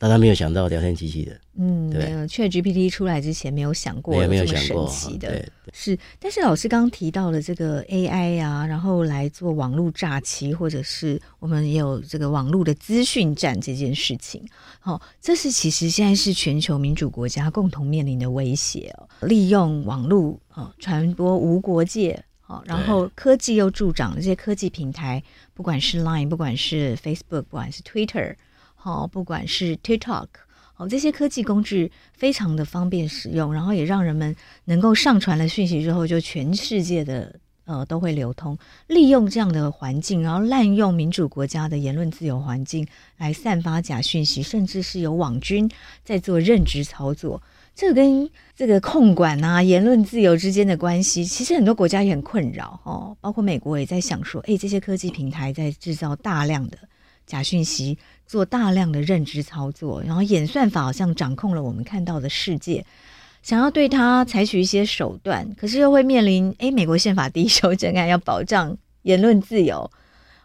[0.00, 5.98] 大家没有想到聊天机器的，嗯，对，ChatGPT 出来之前没有想过，没有这么神奇的，对，是。
[6.18, 14.42] 但是老师刚刚提到了这个 AI 啊，然后来做网络诈欺，或者是我们也有这个网络的资讯战这件事情，
[14.80, 19.06] 好，这是其实现在是全球民主国家共同面临的威胁哦。
[19.28, 28.34] 利用网络啊传播无国界，好，然后科技又助长这些科技平台，不管是 Line，不管是 Facebook，不管是 Twitter。
[28.82, 30.26] 好，不管是 TikTok，
[30.72, 38.56] 好，这些科技工具非常的方便使用，然后也让人们能够上传了讯息之后，就全世界的呃都会流通。
[38.86, 42.88] 利用这样的环境，然后滥用民主国家的言论自由环境
[43.18, 45.70] 来散发假讯息，甚至是有网军
[46.02, 47.42] 在做认知操作。
[47.74, 56.78] 这跟这个控管啊言论自由之间的关系，其实很多国家也很困扰哦，包括美国也在想说，诶，这些科技平台在制造大量的
[57.30, 57.96] 假讯息。
[58.30, 62.86] 做大量的认知操作，然后演算法好像掌控了我们看到的世界，
[63.42, 69.90] 想要对它采取一些手段，可是又会面临诶，美国宪法第一修正案要保障言论自由，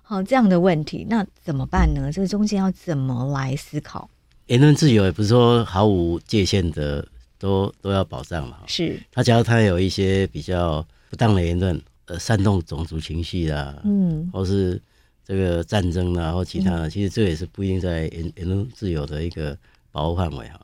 [0.01, 2.11] 好这样的问题，那怎么办呢？
[2.11, 4.09] 这个中间要怎么来思考？
[4.47, 8.57] 言论自由也不是说毫无界限的，都都要保障嘛。
[8.65, 14.81] 是，他只要他有一些比较不当的言论，呃，煽动种族情绪啦，嗯，或是。
[15.27, 19.57] 这个战争啊，或其他的，其实这也是不一定在言言论自由的一个
[19.91, 20.61] 保护范围哈。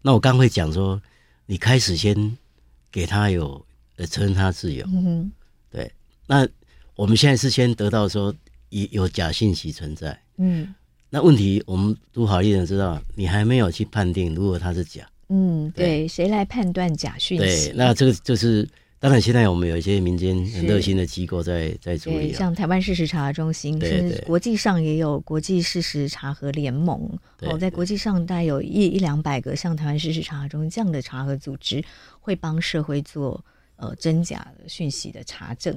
[0.00, 1.00] 那我刚会讲说，
[1.44, 2.36] 你开始先
[2.90, 3.62] 给他有
[3.96, 5.32] 呃承认他自由，嗯哼，
[5.70, 5.92] 对。
[6.26, 6.48] 那
[6.94, 8.34] 我们现在是先得到说
[8.70, 10.74] 有有假信息存在，嗯。
[11.10, 17.68] 那问题我们读法律的人知道，你还没有去判定如果他是假，嗯，对，谁来判断假讯息？
[17.68, 18.66] 对，那这个就是。
[19.02, 27.10] 当然，现在我们有一些民间很热心的机构在在处理，像台湾事实查核中心，对对对，国际上也有国际事实查核联盟。
[27.40, 31.82] 哦，在国际上大概有一一两百个像台湾事实查核中心这样的查核组织，
[32.20, 33.42] 会帮社会做
[33.76, 35.74] 呃真假的讯息的查证。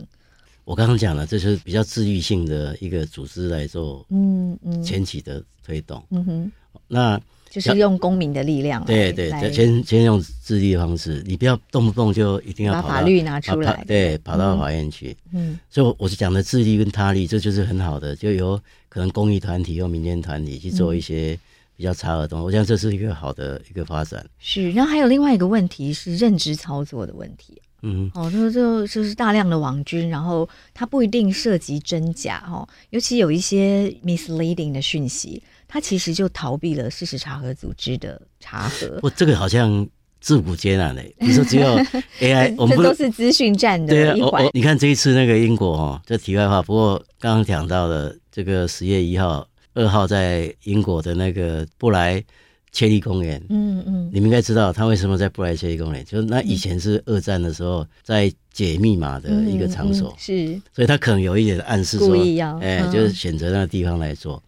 [0.66, 6.52] 我刚刚讲了，这是比较治愈性的一个组织来做，嗯嗯，前期的推动，嗯哼，
[6.90, 7.22] 那。
[7.54, 15.16] 就是用公民的力量，对对，先先用自立的方式，你不要动不动就一定要把法律拿出来，对，跑到法院去。
[15.32, 21.38] 嗯，所以我是讲的自立跟他力，这就是很好的，就由可能公益团体或民间团体去做一些
[21.78, 24.26] 比较差的东西，我想这是一个好的一个发展。
[24.40, 27.62] 是，然后还有另外一个问题是认知操作的问题。
[27.84, 35.44] 嗯，哦，就就就是大量的网军，然后它不一定涉及真假哦，尤其有一些 misleading 的讯息。
[35.74, 39.00] 他其实就逃避了事实查核组织的查核。
[39.00, 39.88] 不，这个好像
[40.22, 41.04] 自古艰难的。
[41.18, 41.76] 你说只有
[42.22, 46.62] AI， 我们这都是资讯战的对啊，我我你看这一次那个英国哦，这题外话。
[46.62, 52.24] 不过刚刚讲到的这个十月一号、二号在英国的那个布莱
[52.72, 62.16] 切利公园，嗯嗯，你们应该知道他为什么在布莱切利公园，就是那以前是二战的时候在解密码的一个场所，是，所以他可能有一点暗示说，
[62.62, 64.40] 哎，就是选择那个地方来做。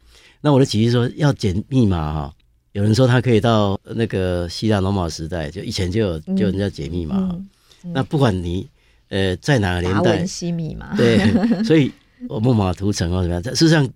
[0.46, 2.32] 那我的提议说要解密码哈。
[2.74, 7.36] 有人说他可以到那个希腊罗马时代，就以前就有就人家解密码。
[7.82, 8.70] 那不管你
[9.10, 11.18] 呃在哪个年代，达文西密码对，
[11.64, 11.91] 所以
[12.30, 13.89] 我木马屠城或怎么样，事实上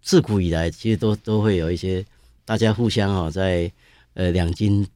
[0.00, 2.04] 自古以来其实都都会有一些
[2.44, 3.68] 大家互相啊在
[4.14, 4.86] 呃两军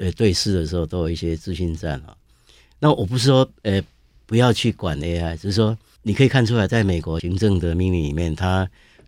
[0.00, 2.16] 呃对视的时候都有一些资讯战啊。
[2.78, 3.82] 那我不是说呃
[4.24, 8.34] 不要去管 AI，只是说你可以看出来，在美国行政的命令里面，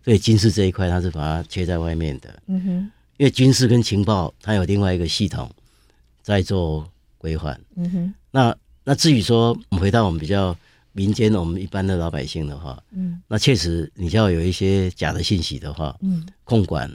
[0.09, 2.41] 他对军事这一块它是把它切在外面的。
[2.47, 2.91] 嗯哼。
[3.17, 5.47] 因为军事跟情报，它有另外一个系统
[6.23, 6.89] 在做
[7.19, 7.59] 规范。
[7.75, 8.13] 嗯哼。
[8.31, 10.55] 那那至于说，我们回到我们比较
[10.93, 16.91] 民间，我们一般的老百姓的话，嗯，那确实你要有一些假的信息的话，嗯，控管。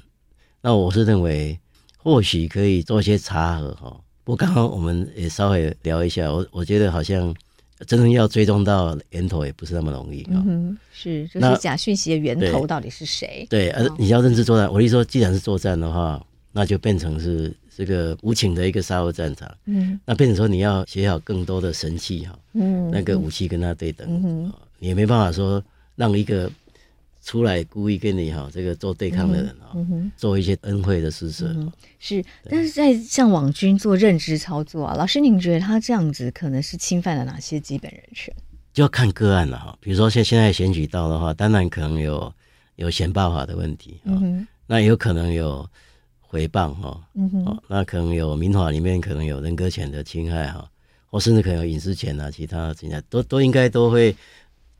[0.60, 1.56] 那我是认为，
[1.98, 4.00] 或许可以做一些查核哈。
[4.24, 7.34] 不过刚刚我们也稍微聊一下，我我觉得好像。
[7.84, 10.26] 真正要追踪到源头也不是那么容易。
[10.30, 13.46] 嗯，是，就是假讯息的源头到底是谁？
[13.48, 19.48] 对，而你要认知作战，我一说，既然是作战的话，那就变成是这个无情的一个沙俄战场。
[19.66, 25.62] 嗯，那变成说你要写好更多的神器哈，嗯，那个武器跟他对等，嗯，你也没办法说
[25.96, 26.50] 让一个。
[27.24, 31.72] 出来故意跟你哈这个做对抗的人啊，嗯嗯、做一些恩惠的施舍、嗯。
[31.98, 38.32] 是，但是在像网军做认知操作啊，老师您觉得他这样子可能是侵犯了哪些基本人权？
[38.74, 39.74] 就要看个案了哈。
[39.80, 42.30] 比如说现现在选举到的话，当然可能有
[42.76, 45.66] 有选罢法的问题啊，嗯、那有可能有
[46.30, 50.68] 诽谤哈，嗯、哼那可能有民法里面可能有人格权的侵害哈，
[51.06, 54.14] 或甚至可能有隐私权啊，其他侵害都都应该都会。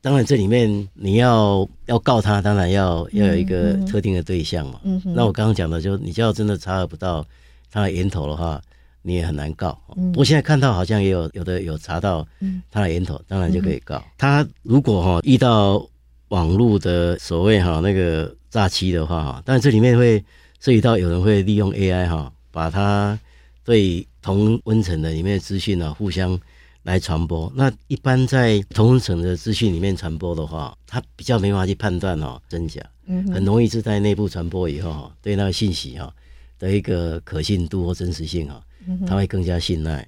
[0.05, 4.79] 当然，这里面你要要告他，当然要要有一个特定的对象嘛。
[5.03, 7.25] 那我刚刚讲的，就你就要真的查核不到
[7.71, 8.61] 他的源头的话，
[9.01, 9.75] 你也很难告。
[9.97, 10.13] 嗯。
[10.15, 12.23] 我现在看到好像也有有的有查到
[12.69, 13.99] 他的源头，当然就可以告。
[14.15, 15.83] 他如果哈遇到
[16.27, 20.23] 网络的所谓哈那个诈欺的话哈，但这里面会
[20.59, 23.19] 涉及到有人会利用 AI 哈，把他
[23.63, 26.39] 对同温层的里面的资讯呢互相。
[26.85, 36.13] 来传播，那一般在同温层的资讯里面传播的话，它比较没法去判断哦真假，嗯，很容易是在内部传播以后，对那个信息哈
[36.59, 38.63] 的一个可信度或真实性哈，
[39.07, 40.07] 它会更加信赖。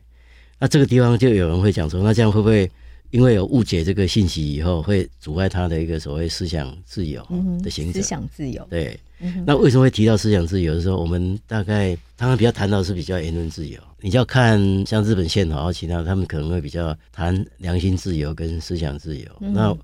[0.60, 2.70] 那这个地方就有人会讲说，那这样会不会
[3.10, 7.26] 因为有误解这个信息以后，会阻碍他的一个所谓思想自由
[7.64, 7.94] 的形成？
[7.94, 9.00] 思想自由，对。
[9.46, 13.80] 那为什么会提到思想自由的时候，我们大概刚刚比较谈到是比较言论自由。
[14.00, 19.26] 你就要看像日本宪法和其他，他们可能会比较谈良心自由跟思想自由。
[19.40, 19.76] 嗯、那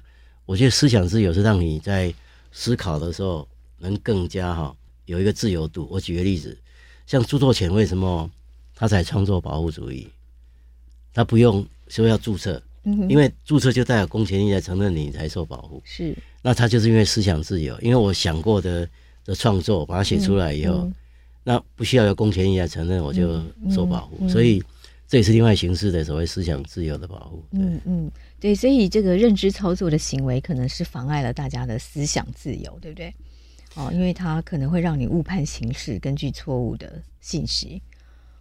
[0.46, 2.14] 我觉得思想自由是让你在
[2.52, 3.48] 思考的时候
[3.80, 4.76] 能更加哈
[5.06, 5.88] 有一个自由度。
[5.90, 6.56] 我举个例子，
[7.08, 8.30] 像著作权为什么
[8.76, 10.08] 他才创作保护主义？
[11.12, 15.82] 他不用说要注册，嗯、因为注册就代表公权力来承认你才受保护。
[15.84, 18.88] 是，那他就是因为思想自由，因为我想过的
[19.26, 20.92] 的创作把它写出来以后。
[21.46, 24.64] 那不需要有公权力来承认，我就受保护，所以
[25.10, 27.44] 这也是另外形式的所谓思想自由的保护。
[27.52, 28.10] 嗯嗯，
[28.40, 33.14] 对，所以这个认知操作的行为可能是妨碍了大家的思想自由，对不对？
[33.76, 37.82] 哦，因为它可能会让你误判形势，根据错误的信息。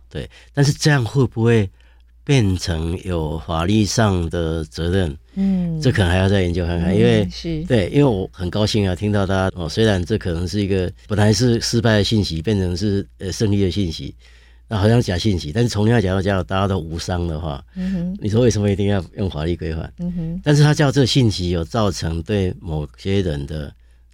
[0.09, 1.69] 对，但是这样会不会？
[2.25, 14.15] 变成有法律上的责任，嗯，这可能还要再研究看看，因为是对，因为我很高兴啊，听到大家哦，虽然这可能是一个本来是失败的信息，变成是呃胜利的信息，
[14.69, 19.93] 那好像假信息，但是从另外角度讲，大家都无伤的话，嗯哼，你说为什么一定要用法律规范？
[19.99, 23.73] 嗯哼，但是他叫这信息有造成对某些人的。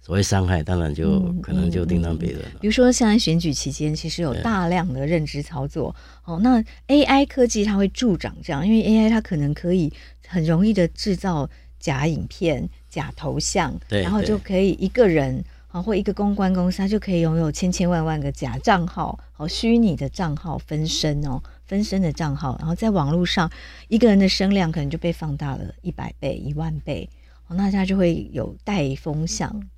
[0.09, 2.51] 所谓伤害，当然就可能就另当别论了。
[2.59, 5.95] 比如说，现在选举期间，其实有大量的认知操作。
[6.25, 9.93] 哦，那 AI 科技它会助长这样，因为 AI 它可能可以
[10.27, 11.47] 很容易的制造
[11.77, 23.47] 假影片、假头像，对然后就可以一个人啊或一个公关公司，它就可以拥有千千万万个假账号，好虚拟的账号分身哦，分身的账号，然后在网络上
[23.89, 27.07] 一个人的声量可能就被放大了一百倍、一万倍，
[27.45, 29.69] 哦，那它就会有带风向。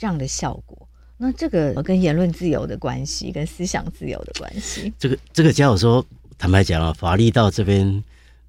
[0.00, 0.88] 这样的效果，
[1.18, 6.02] 那这个跟言论自由的关系，跟思想自由的关系，这个这个，假如说
[6.38, 8.02] 坦白讲啊，法律到这边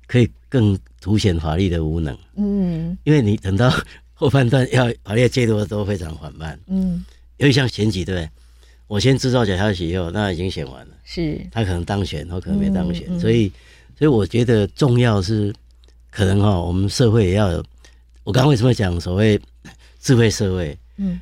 [0.07, 3.69] 可以更凸显法律的无能，嗯，因为你等到
[4.13, 7.03] 后半段要法律介入的都非常缓慢，嗯，
[7.35, 8.29] 因为像选举对不对？
[8.87, 11.45] 我先制造假消息以后，那已经选完了，是。
[11.51, 13.49] 他可能当选他可能没当选，嗯嗯、所以
[13.97, 15.53] 所以我觉得重要是
[16.09, 17.61] 可能哈，我们社会也要有。
[18.23, 19.37] 我刚刚为什么讲所谓
[19.99, 20.77] 智慧社会？
[20.97, 21.19] 嗯，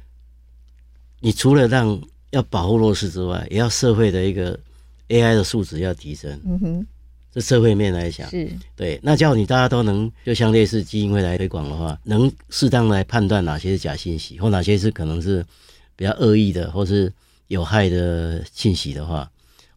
[1.20, 2.00] 你除了让
[2.32, 4.58] 要保护弱势之外，也要社会的一个
[5.10, 6.32] AI 的素质要提升。
[6.46, 6.86] 嗯哼，
[7.34, 9.00] 这社会面来讲是对。
[9.04, 15.46] 那叫你大家都能，就像类似基金会来推广的话，能适当来判断哪些是假信息，或哪些是可能是
[15.96, 17.12] 比较恶意的，或是
[17.48, 19.30] 有害的信息的话，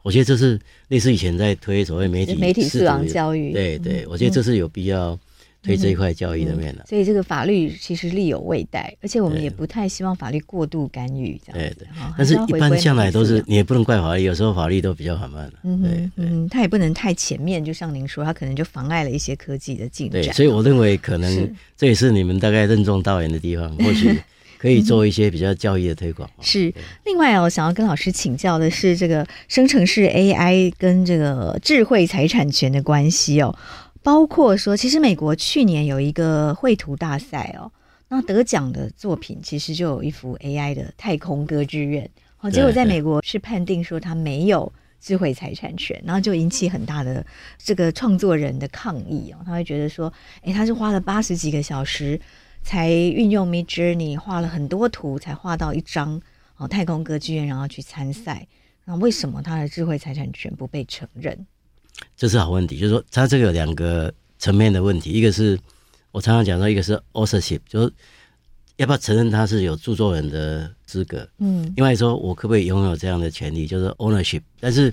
[0.02, 3.52] 我觉得这是类似以前在推所谓媒体媒体素养教育。
[3.52, 5.18] 对对，我觉得这是有必要。
[5.62, 11.58] 推这一块教育的面了、嗯嗯，所以这个法律其实力有未逮，而且我们也不太希望法律过度干预这样。
[11.58, 11.88] 对对，
[12.18, 15.52] 但是一般向来都是你也不能怪法律，有时候法律都比较缓慢了。
[15.62, 20.20] 嗯嗯，它也不能太前面，就像您说，它可能就妨碍了一些科技的进展。
[20.20, 24.20] 对，所以我认为可能这也是你们大概任重道远的地方，或许
[24.58, 26.28] 可以做一些比较教育的推广。
[26.40, 26.72] 是，
[27.04, 33.56] 另外我想要跟老师请教的是，这个生成式 AI 跟这个智慧财产权的关系哦。
[34.02, 37.70] 包括说，其实美国去年有一个绘图大赛哦，
[38.08, 47.24] 那得奖的作品其实就有一幅 AI 的太空歌剧院，哦，结果在美国是判定说它没有智慧财产权，然后就引起很大的
[47.58, 52.20] 这个创作人的抗议哦，他会觉得说，诶，他是花了八十几个小时
[52.62, 56.20] 才运用 Midjourney 画了很多图才画到一张
[56.56, 58.46] 哦太空歌剧院，然后去参赛，
[58.84, 61.46] 那为什么他的智慧财产权不被承认？
[62.16, 65.58] 这是好问题，就是说，它这个有两个层面的问题，一个是
[66.10, 67.92] 我常常讲到，一个是 authorship，就是
[68.76, 74.92] 要不要承认他是有著作人的资格，嗯，另外说，我可不可以拥有这样的权利，就是 ownership，但是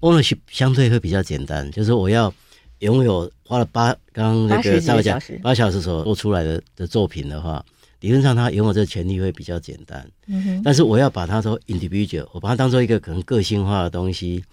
[0.00, 2.32] ownership 相对会比较简单，就是我要
[2.80, 7.64] 拥有花了八刚刚那个稍微讲八小时所做出来的的作品的话，
[8.00, 14.44] 理论上他拥有这个权利会比较简单，嗯哼，但是我要把它说 individual，我把它当做一个可能个性化的东西。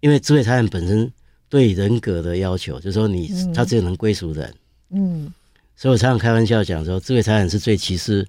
[0.00, 1.10] 因为智慧财产本身
[1.48, 4.54] 对人格的要求，就是说你他只有能归属人，
[4.90, 5.32] 嗯，
[5.74, 8.26] 所以我常常开玩笑讲说，智慧财产是最歧视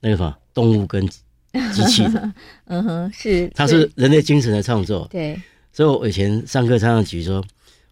[0.00, 2.32] 那个什么动物跟机器的，
[2.66, 5.40] 嗯哼，是，它是人类精神的创作，对，
[5.72, 7.42] 所以我以前上课常常举说，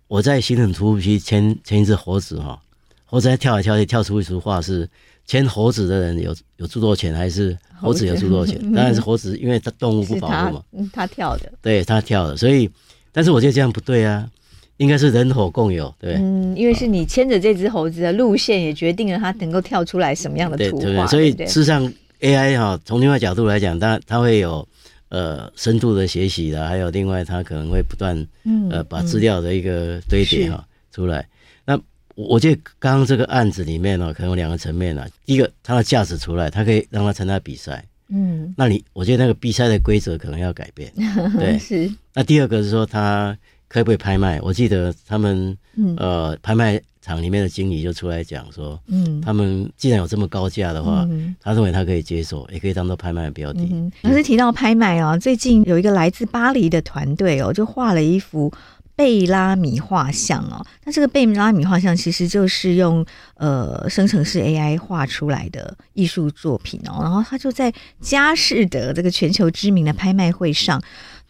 [0.06, 2.60] 我在新城图书区牵牵一只猴子哈，
[3.06, 4.88] 猴子在跳来跳去跳出一幅画，是
[5.26, 8.60] 牵猴子的人有有著作权还是猴子有著作权？
[8.72, 12.70] 当然是猴子，因为它动物不保护嘛，嗯，它跳的，对，它跳的，所以。
[13.12, 14.28] 但是我觉得这样不对啊，
[14.76, 16.14] 应该是人猴共有，对。
[16.14, 20.82] 嗯，因为是你牵着这只猴子的路线，也决定了它能够跳出来什么样的图画。
[20.82, 24.66] 对，对，对，所以事实上，AI 哈，从另外角度来讲，它它会有
[25.08, 28.26] 呃深度的学习的，还有另外它可能会不断
[28.70, 31.26] 呃把资料的一个堆叠哈出来。
[31.64, 31.78] 那
[32.14, 35.06] 我觉得刚刚这个案子里面呢，可能有两个层面啊。
[35.26, 37.84] 第一个，它的价值出来，它可以让它参加比赛。
[38.10, 40.92] 嗯，那你我觉得那个比赛的规则可能要改变，
[41.38, 41.90] 对，是。
[42.12, 43.36] 那第二个是说他
[43.68, 44.40] 可不可以拍卖？
[44.42, 53.60] 我记得他们、嗯、呃拍卖场里面的经理就出来讲说，嗯，他们既然有这么高价的话，嗯、他认为他可以接受，也可以当做拍卖的标的。
[53.70, 58.52] 嗯，可是提到拍卖哦，最近有一个来自巴黎的团队哦，就画了一幅。
[59.00, 63.02] 贝拉米画像哦，那这个贝拉米画像其实就是用
[63.36, 67.72] 呃生成式 AI 画出来的艺术作品哦，然后他就在
[68.02, 70.78] 佳士得这个全球知名的拍卖会上，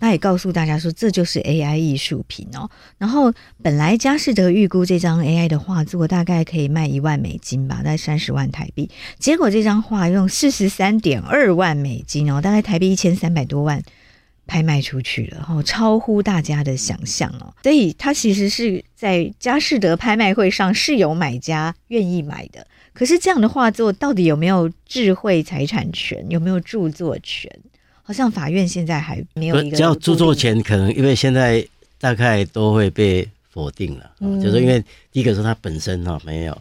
[0.01, 2.69] 他也告诉大家说这就是 AI 艺术品哦。
[2.99, 8.91] 然后本来佳士得预估这张 AI 的画作大概可以卖一万美金吧，大概三十万台币，
[9.21, 13.81] 结果这张画用四十三点二万美金哦，大概台币一千三百多万。
[14.51, 17.55] 拍卖出去了，哦，超乎大家的想象哦。
[17.63, 22.67] 所以它其实是在佳士得拍卖会上是有买家愿意买的。
[22.93, 26.27] 可是这样的画作到底有没有智慧财产权？
[26.29, 27.49] 有没有著作权？
[28.03, 29.77] 好像法院现在还没有一个。
[29.77, 31.65] 只要著作权，可能因为现在
[32.01, 34.83] 大概都会被否定了，嗯、就是因为
[35.13, 36.59] 第一个是它本身哈没有，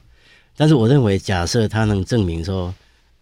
[0.55, 2.71] 但是我认为假设它能证明说。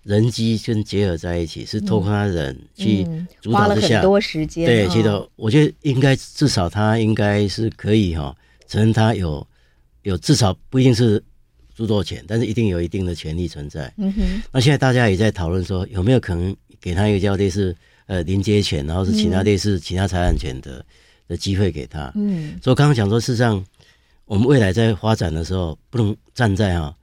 [0.07, 3.03] 人机跟结合在一起，是透过他人去
[3.41, 4.65] 主导之下，花了很多时间。
[4.65, 8.33] 对，其实我觉得应该至少他应该是可以哈，
[8.69, 9.45] 承认他有
[10.03, 11.21] 有至少不一定是
[11.75, 13.93] 著作权，但是一定有一定的权利存在。
[13.97, 14.41] 嗯哼。
[14.49, 20.85] 那现在大家也在讨论说，有没有可能给他一个叫类似呃连接权，然后是其他类似其他财产权的
[21.27, 22.09] 的机会给他。
[22.15, 22.57] 嗯。
[22.63, 23.61] 所以刚刚讲说，事实上
[24.23, 26.95] 我们未来在发展的时候，不能站在哈。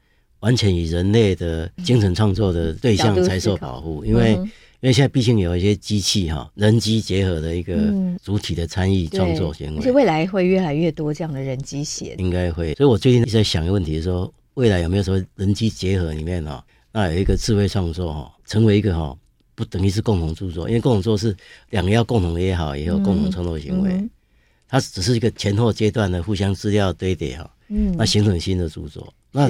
[0.44, 7.74] 完全以人类的精神创作的对象才受保护，因为因为现在毕竟有一些机器哈，人机结合的一个
[8.22, 12.74] 主体的参与创作行为，而且未来会越来越多这样的人机写，应该会。
[12.74, 19.16] 所以我最近一直在想一个问题，说未来有没有说人机结合里面哈，那有一个智慧创作哈，成为一个哈，
[19.54, 21.34] 不等于是共同著作，因为共同作是
[21.70, 24.06] 两个要共同的也好，也有共同创作行为。
[24.68, 29.10] 它只是一个前后阶段的互相资料堆叠哈，嗯，那形成新的著作。
[29.32, 29.48] 那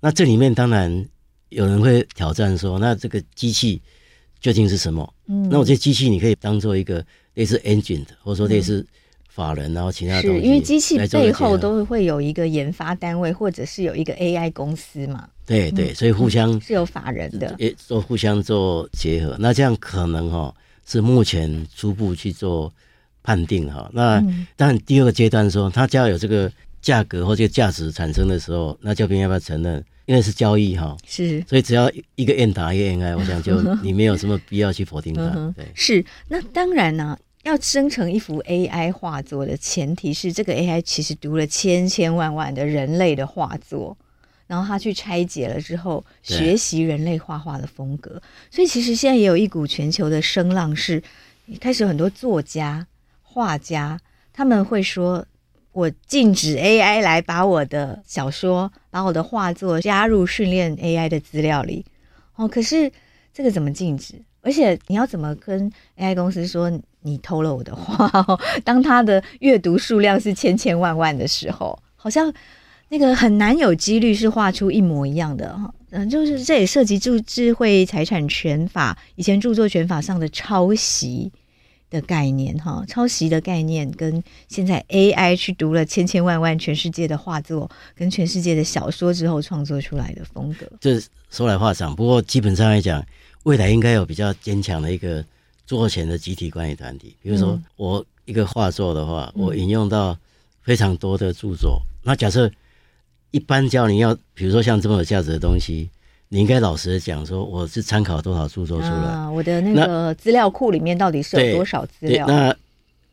[0.00, 1.06] 那这里面当然
[1.50, 3.80] 有人会挑战说，那这个机器
[4.40, 5.14] 究竟是什么？
[5.26, 8.86] 嗯，那我这机器你可以当做一个类似 engine 的，或者说类似
[9.28, 10.40] 法人，然后其他东西。
[10.40, 15.28] 因为机器背后都会有一个研发单位，或者是有一个 AI 公司嘛？
[15.46, 19.36] 对对，所以互相、嗯、是有法人的，也做互相做结合。
[19.38, 20.54] 那这样可能哈
[20.86, 22.72] 是目前初步去做
[23.22, 23.90] 判定哈。
[23.92, 24.20] 那
[24.56, 26.50] 当然第二个阶段说，他只要有这个
[26.80, 29.84] 价格或这个价值产生的时候，那这边要不要承认？
[30.06, 35.52] 因为是交易哈，是，所以只要一个愿打一个愿挨，我想就你没有什么必要去否定它。
[35.54, 36.04] 对，是。
[36.26, 43.96] 那当然呢，要生成一幅 AI 画作的前提是，这个 AI 其实读了千千万万的人类的画作，
[44.48, 48.20] 然后他去拆解了之后，学习人类画画的风格。
[48.50, 51.00] 所以其实现在也有一股全球的声浪，是
[51.60, 52.84] 开始有很多作家、
[53.22, 54.00] 画家
[54.32, 55.24] 他们会说。
[55.72, 61.84] 我禁止 AI 来把我的小说、把我的画作加入训练 AI 的资料里。
[62.36, 62.90] 哦，可是
[63.32, 64.14] 这个怎么禁止？
[64.42, 68.10] 而且你要怎么跟 AI 公司说你偷了我的画？
[68.64, 72.32] 当他的阅读数量是千千万万的时候，好像
[72.88, 75.56] 那个很难有几率是画出一模一样的。
[75.90, 81.30] 嗯，就是这也涉及著智慧财产权法以前著作权法上的抄袭。
[81.90, 91.94] 的概念哈，抄袭的概念跟现在 AI 去读了千千万万全世界的画作跟全世界的小说之后创作出来的风格，这说来话长。
[91.94, 93.04] 不过基本上来讲，
[93.42, 95.20] 未来应该有比较坚强的一个
[95.66, 97.16] 著作前的集体管理团体。
[97.20, 100.16] 比如说，我一个画作的话，我引用到
[100.62, 102.50] 非常多的著作，那假设
[103.32, 105.90] 一般教你要，比如说像这么有价值的东西。
[106.32, 112.24] 你应该老实的讲，说我是参考多少著作出来，啊，我的那个资料库里面到底是有多少资料？
[112.28, 112.54] 那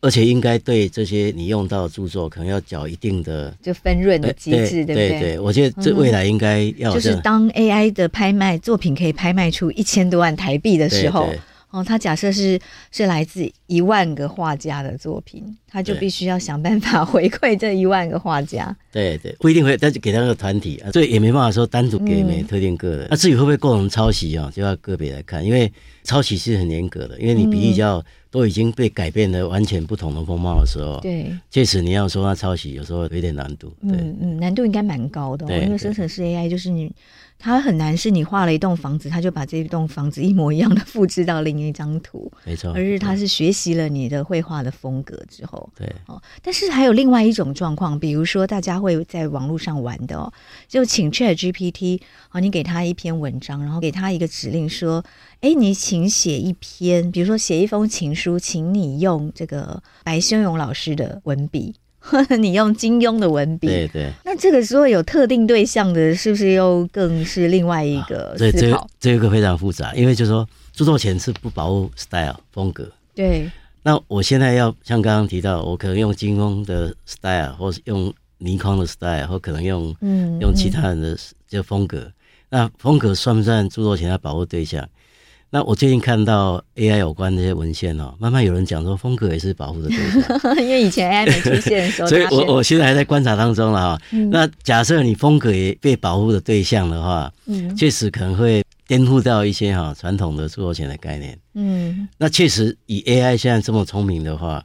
[0.01, 5.09] 而且应该对这些你用到的著作，可能要缴一定的就分润的机制，对不对？
[5.09, 11.25] 对对，我觉得这未来应该要、嗯、就是当 AI 的拍卖作品可以拍卖出一千多万台币的时候。
[11.25, 11.39] 对对
[11.69, 12.57] 哦，他假设是
[12.91, 18.73] 是来自一万个画家的作品，他就必须要想办法 回馈这一万个画家。
[18.91, 22.99] 对对，不一定会，但是给他个团体啊，所以也没办法说单独给每特定个人。
[23.01, 25.71] 那、嗯啊、至于会不会共同抄袭啊，就要个别来看，因为
[26.03, 28.01] 抄袭是很严格的，因为你比例较
[28.31, 33.67] 都已经被改变了完全不同的风貌的时候，对，确实你要说他抄袭，有时候有点难度。
[33.81, 36.89] 对嗯嗯，难度应该蛮高的、哦，因为生成式 AI 就是你。
[37.39, 42.71] 它很难是你画了一栋房子，他就把这一栋房子一模一样的复制到另一张图，没错。
[42.73, 46.21] 而是他是学习了你的绘画的风格之后，对哦。
[46.41, 50.33] 但是还有另外一种状况，比如说大家会在网络上玩的哦，
[50.67, 55.03] 就请 ChatGPT 哦，你给他一篇文章，然后给他一个指令说，
[55.41, 61.75] 哎，你请写一篇，比如说写一封情书，请你用这个白先勇老师的文笔。
[62.39, 68.51] 你用金庸的文笔，对对，那这个时候有特定对象的，是不是又更是另外一个思考？
[68.51, 72.89] 对，这这个非常复杂，因为就是说著作权是不保护 style 风格。
[73.13, 73.49] 对，
[73.83, 82.13] 那我现在要像刚刚提到，我可能用金庸的 style，或是用倪匡的 style，或可能用嗯用其他人的这风格，嗯、
[82.49, 84.87] 那风格算不算著作权的保护对象？
[85.49, 94.01] 那我最近看到 AI 有关这些文献哦，慢慢有人讲说风格也是保护的对象， 因为以前 AI 没出现的时候， 所以我我现在还在观察当中了哈。
[94.11, 101.37] 嗯、那假设你风格也被保护的对象的话，嗯，确实可能会颠覆掉一些哈传统的著作权的概念。
[101.53, 104.61] 嗯，那确实以 AI 现在这么聪明的话，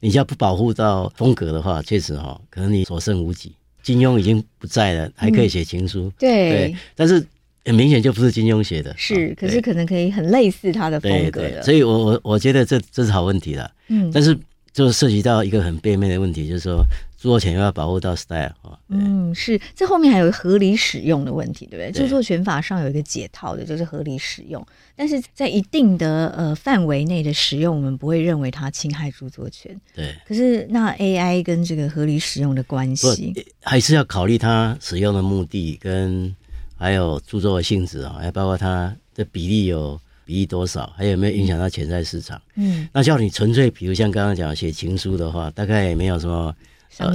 [0.00, 3.52] 你要不保护到风格的话，确实哈可能你所剩无几。
[3.84, 7.24] 金庸已经不在了，还可以写情书，嗯、对，对，但是。
[7.64, 14.38] 很明显就不是金庸写的，是，可是可能可以很类似他的风格的，对对，所以我我我觉得这这是好问题了，嗯，但是
[14.72, 16.84] 就涉及到一个很背面的问题，就是说
[17.16, 22.02] 著作权要保护到 style 啊，嗯，是，这后面还有合理使用的问题，对不对？
[22.02, 24.62] 著作权法上有一个解套的，就是合理使用，
[24.94, 30.14] 但是在一定的呃范围内的使用，我们不会认为它侵害著作权，对。
[30.28, 36.36] 可是那 AI 跟这个合理使用的关系，还是要考虑它使用的目的跟。
[36.84, 42.38] 还有著作的性质啊，还包括它的比例有比例多少，还有没有影响到潜在市场？
[42.56, 46.54] 嗯，那叫你纯粹，比如像刚刚讲写情书的话，大概也没有什么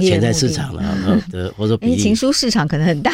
[0.00, 0.82] 潜在市场了，
[1.32, 3.12] 呃或者说比 例情书市场可能很大，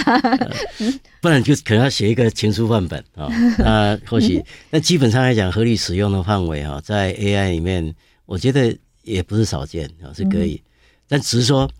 [1.20, 3.28] 不然就可能要写一个情书范本啊。
[3.60, 7.94] 那或许，那基本上来讲，合理使用的范围哈，在 AI 里面，
[8.24, 10.62] 我觉得也不是少见啊，是可以。
[11.06, 11.70] 但只是说，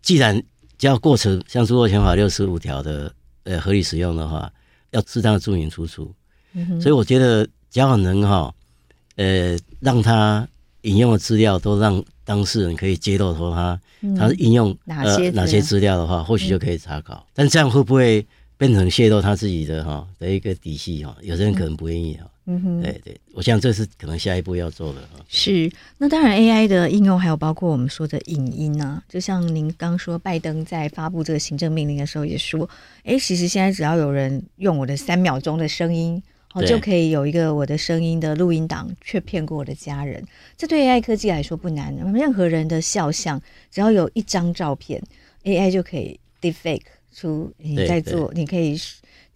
[0.00, 0.40] 既然
[0.78, 3.12] 叫过程像著作权法六十五条的。
[3.50, 4.50] 呃，合理使用的话，
[4.92, 6.14] 要适当的注明出处。
[6.52, 8.54] 嗯、哼所以我觉得，只要能哈，
[9.16, 10.46] 呃，让他
[10.82, 17.14] 引用的资料都让当事人可以揭露说他、嗯、他引用哪些、呃、哪些资料的话，或许就可以查考。
[17.14, 18.24] 嗯、但这样会不会
[18.56, 21.16] 变成泄露他自己的哈的一个底细哈？
[21.22, 22.30] 有些人可能不愿意哈。
[22.52, 25.24] 嗯哼，对对，我想这是可能下一步要做的哈。
[25.28, 32.68] 是，那当然 AI 的应用还有包括我们说的影音啊，就像您刚说，拜登在发布这个行政命令的时候也说，
[33.04, 36.22] 哎，其实现在只要有人用我的三秒钟的声音。
[36.52, 40.20] 哦，就可以有一个我的声音的录音档，却骗过我的家人。
[40.56, 41.94] 这对 AI 科技来说不难。
[42.12, 43.40] 任何人的肖像，
[43.70, 45.00] 只要有一张照片
[45.44, 46.82] ，AI 就可以 deepfake
[47.14, 48.76] 出你在做，你可以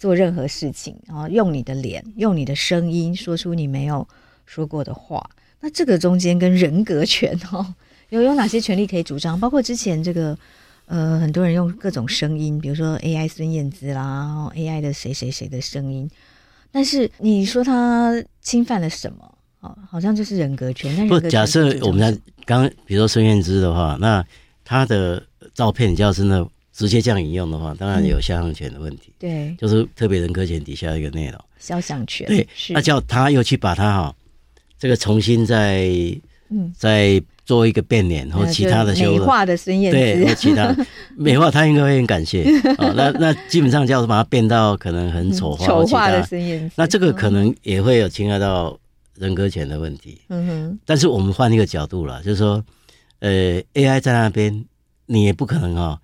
[0.05, 4.07] 做任何事情，然后用你的脸，用你的声音说出你没有
[4.45, 5.31] 说过的话。
[5.61, 7.75] 那这个中间跟人格权哦，
[8.11, 9.41] 有有哪些权利可以主张？
[9.41, 10.37] 包括之前这个
[10.85, 16.07] 呃，很多人用各种声音，比如说 AI 孙燕姿啦，然后 AI 的谁谁谁的声音。
[16.71, 19.39] 但是你说他侵犯了什么？
[19.61, 21.09] 哦，好像就是人格权。
[21.09, 24.23] 不，假设我们在刚，比如说孙燕姿的话，那
[24.67, 25.23] 她的
[25.55, 29.13] 照片，你要是那直接这样引用的话，当然有肖像权的问题。
[29.21, 31.41] 嗯、对，就是特别人格权底下一个内容。
[31.59, 32.27] 肖像权。
[32.27, 34.15] 对，那叫他又去把他哈，
[34.79, 35.89] 这个重新再
[36.51, 37.23] 嗯再。
[37.47, 40.75] 做一个变脸或其他的修美化的孙燕姿，对，或其他
[41.15, 42.43] 美化，他应该会很感谢。
[42.81, 46.75] 哦、那那基本上叫把它变到可能很丑化，丑化的孙燕姿。
[46.79, 48.75] 那这个可能也会有侵害到
[49.19, 50.19] 人格权的问题。
[50.31, 50.79] 嗯哼。
[50.87, 52.65] 但是我们换一个角度了，就是说，
[53.19, 54.65] 呃，AI 在那边，
[55.05, 56.01] 你也不可能哈、哦，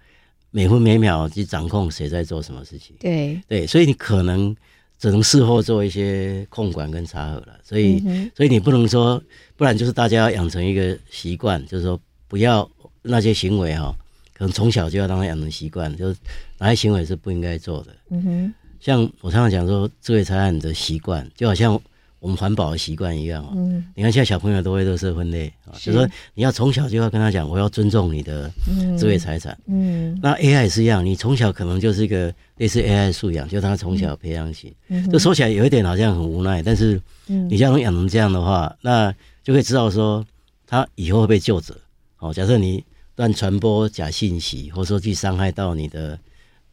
[0.51, 2.95] 每分每秒去掌控谁在做什么事情。
[3.01, 4.57] 对对，所以你可能。
[5.01, 9.19] 只能事后做一些控管跟查核了，所以，嗯、所以你不能说，
[9.57, 11.99] 不然就是大家要养成一个习惯，就是说
[12.29, 12.71] 不要
[13.01, 13.95] 那些行为哈，
[14.35, 16.21] 可能从小就要让他养成习惯，就是
[16.59, 17.97] 哪些行为是不应该做的。
[18.11, 21.81] 嗯哼，像我常常讲说，智慧财产的习惯，就好像。
[22.21, 28.51] 我们环保的习惯一样哦，嗯，你看现在小朋友都会垃圾分类啊，就是说你要从小就要跟他讲，我要尊重你的
[28.99, 39.11] 智慧财产，嗯，那 AI 也是一样，你从小可能就是一个类似 AI 素养，就他从小培养起，嗯，这说起来有一点好像很无奈，但是，你这样养成这样的话，那
[39.43, 40.23] 就会知道说
[40.67, 41.75] 他以后会被救者，
[42.19, 42.85] 哦，假设你
[43.17, 46.19] 乱传播假信息，或者说去伤害到你的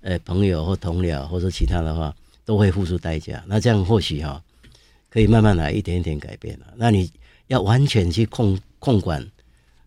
[0.01, 4.43] 呃朋友或同僚，或者说其他的话，都会付出代价，那这样或许哈。
[5.09, 6.67] 可以慢慢来，一点一点改变了。
[6.75, 7.11] 那你
[7.47, 9.25] 要完全去控控管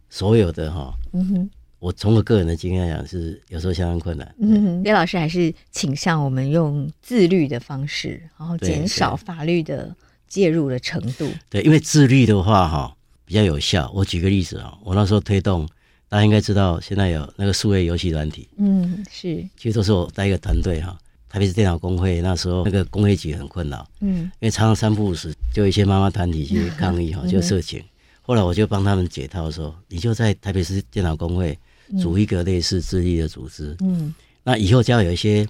[0.09, 4.35] 所有的哈，嗯哼，我从我个人的经验来讲，是有时候相当困难。
[4.39, 9.95] 嗯哼，叶老师还是倾向我们用自律的方式，然后减少法律的
[10.27, 11.29] 介入的程度。
[11.49, 13.91] 对，对，因为自律的话哈比较有效。
[13.95, 15.69] 我举个例子啊，我那时候推动，
[16.09, 20.99] 大家应该知道，现在有那个数位游戏软体，嗯，是，其实都是我带一个团队哈。
[21.33, 27.81] 特别是电脑工会那时候，那个工会局很困扰，嗯，因为常常三不五时就一些妈妈团体去抗议哈，就色情。
[28.21, 31.57] 后来我就帮他们解套说，你就在台北市电脑工会
[32.01, 34.13] 组一个类似自立的组织，嗯，
[34.43, 35.47] 那以后只要有一些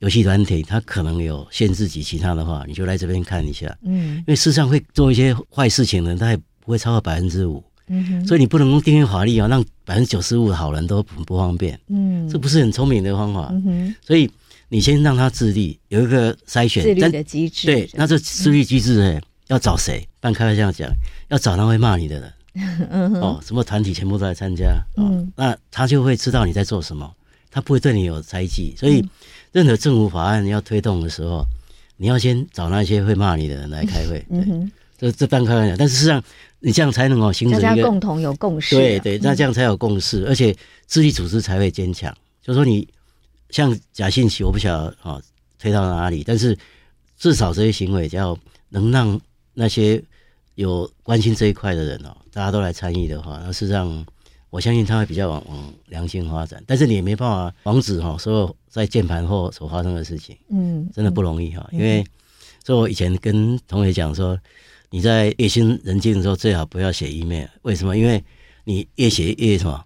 [0.00, 14.30] 游戏团体，它可能有限制级其他的话，你就来这边看一下，嗯，因为事实上会做一些坏事情的人，他也不会超过百分之五，嗯，所以你不能用订阅法律啊，让百分之九十五的好人都不方便，嗯，这不是很聪明的方法，嗯，所以。
[14.72, 17.66] 你先让他自立，有一个筛选自律的机制。
[17.66, 20.02] 对，那这自律机制哎，要找谁？
[20.18, 20.90] 半开玩笑讲，
[21.28, 22.32] 要找那会骂你的人。
[22.90, 27.14] 嗯、哦，什么团体全部都来参加，哦，那他就会知道你在做什么，
[27.50, 28.74] 他不会对你有猜忌。
[28.74, 29.06] 所以，
[29.52, 31.44] 任何政府法案要推动的时候，
[31.98, 34.24] 你要先找那些会骂你的人来开会。
[34.30, 36.24] 嗯哼，这这半开玩笑，但是事实上，
[36.60, 38.74] 你这样才能够形成一个大家共同有共识。
[38.74, 40.56] 对对，那这样才有共识，而且
[40.86, 42.10] 自律组织才会坚强。
[42.42, 42.88] 就是说你。
[43.52, 45.22] 像假信息，我不晓得啊，
[45.60, 46.24] 推到哪里？
[46.26, 46.58] 但是
[47.16, 48.36] 至少这些行为，只要
[48.70, 49.20] 能让
[49.54, 50.02] 那些
[50.56, 54.04] 有关心这一块的人哦，大家都来参与的话，那事实上
[54.50, 56.64] 我相信他会比较往往良性发展。
[56.66, 61.68] 但是你也没办法防止哈，所有在键盘后所发生的事情，嗯，真的不容易哈。
[61.72, 62.04] 因为
[62.64, 64.38] 所以我以前跟同学讲说，
[64.88, 67.46] 你在夜深人静的时候，最好不要写 email。
[67.62, 67.96] 为什么？
[67.96, 68.24] 因为
[68.64, 69.84] 你越写越什么，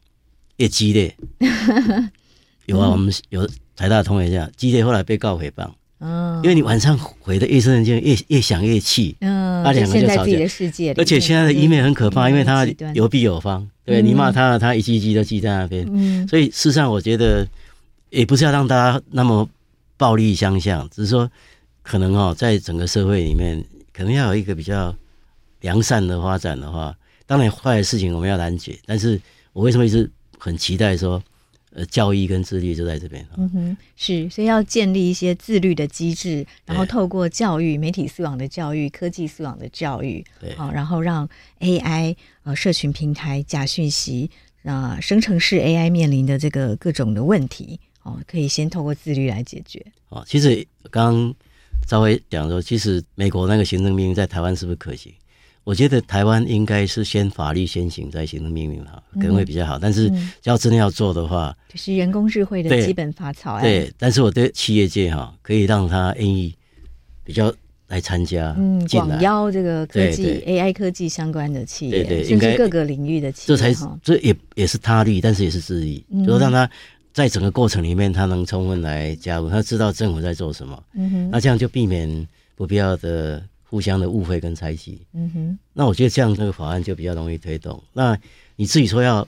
[0.57, 1.17] 越激烈。
[2.67, 5.69] 有啊，我们有台大的同学这样，激烈后来被告诽谤。
[5.99, 9.17] 嗯，因为你晚上回的夜深人静，越越想越气。
[9.21, 10.95] 嗯，他两个就吵架。
[10.99, 13.67] 而且现在的 email 很可怕，因为他有必有方。
[13.83, 15.87] 对，你骂他了，他一记一记都记在那边。
[15.89, 17.49] 嗯，所以事实上，我觉得
[18.11, 19.49] 也不是要让大家那么
[19.97, 21.31] 暴力相向，只是说
[21.83, 23.65] 可能哦，在整个社会里面，
[23.95, 24.95] 可能要有一个比较
[25.63, 26.95] 良善的发展的话，
[27.27, 28.79] 当然坏的事情我们要拦截。
[28.85, 29.19] 但是
[29.55, 31.23] 我为什么一直很期待说？
[31.77, 33.23] 呃，教育跟自律就在这边。
[33.37, 41.29] 嗯哼，是，所以要建立一些自律的机制，然后透过教育、媒体素养的教育、科技素养的教育，对，好，然后让
[41.61, 44.31] AI 呃，社群平台假讯息
[44.65, 49.85] 啊、呃，生成式 AI 面临的这个各种的问题，哦，可以先透过自律来解决。
[50.09, 51.35] 哦，其实刚刚
[51.87, 55.13] 赵薇讲说，其实美国那个行政命令在台湾是不是可行？
[55.67, 59.77] 我觉得台湾应该是先法律先行，再行政命令哈，可能会比较好。
[59.79, 60.09] 嗯、但是
[60.45, 63.65] 要真的要做的话，就是人工智慧的基本法草案。
[63.65, 66.55] 对，但是我对企业界哈，可以让他愿意
[67.25, 67.53] 比较
[67.89, 76.71] 来参加，嗯，广邀这个科技 AI 科技相关的企业，对对，甚至各个领域的企业，这才是这也也是他律，但是也是自律，嗯、就是让他
[77.13, 80.81] 在整个过程里面，他能充分来加入，他知道政府在做什么。
[80.95, 83.43] 嗯哼，那这样就避免不必要的。
[83.69, 87.83] 互相的误会跟猜忌，嗯哼，那我觉得这样这个法案就比较容易推动。
[87.93, 88.17] 那
[88.55, 89.27] 你自己说要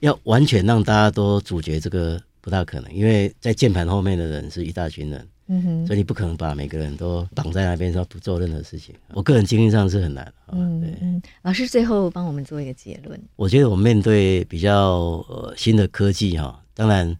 [0.00, 8.94] 要完全让大家都主角，这个不大可能，因为在键盘后面的人是一大群人，嗯哼，所以你不可能把每个人都绑在那边说不做任何事情。
[9.12, 11.22] 我个人经验上是很难，嗯嗯。
[11.42, 13.20] 老师最后帮我们做一个结论。
[13.36, 17.14] 我觉得我们面对比较呃新的科技哈，当然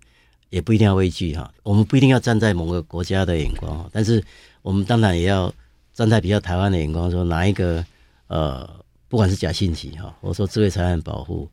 [0.49, 4.25] 也不一定要畏惧哈，我们不一定要站在某个国家的眼光，但是
[4.63, 5.53] 我们当然也要。
[5.99, 7.85] 站在比较台湾的眼光说，哪一个
[8.29, 8.71] 呃，
[9.09, 11.51] 不管是假信息哈，我说智慧财产保护，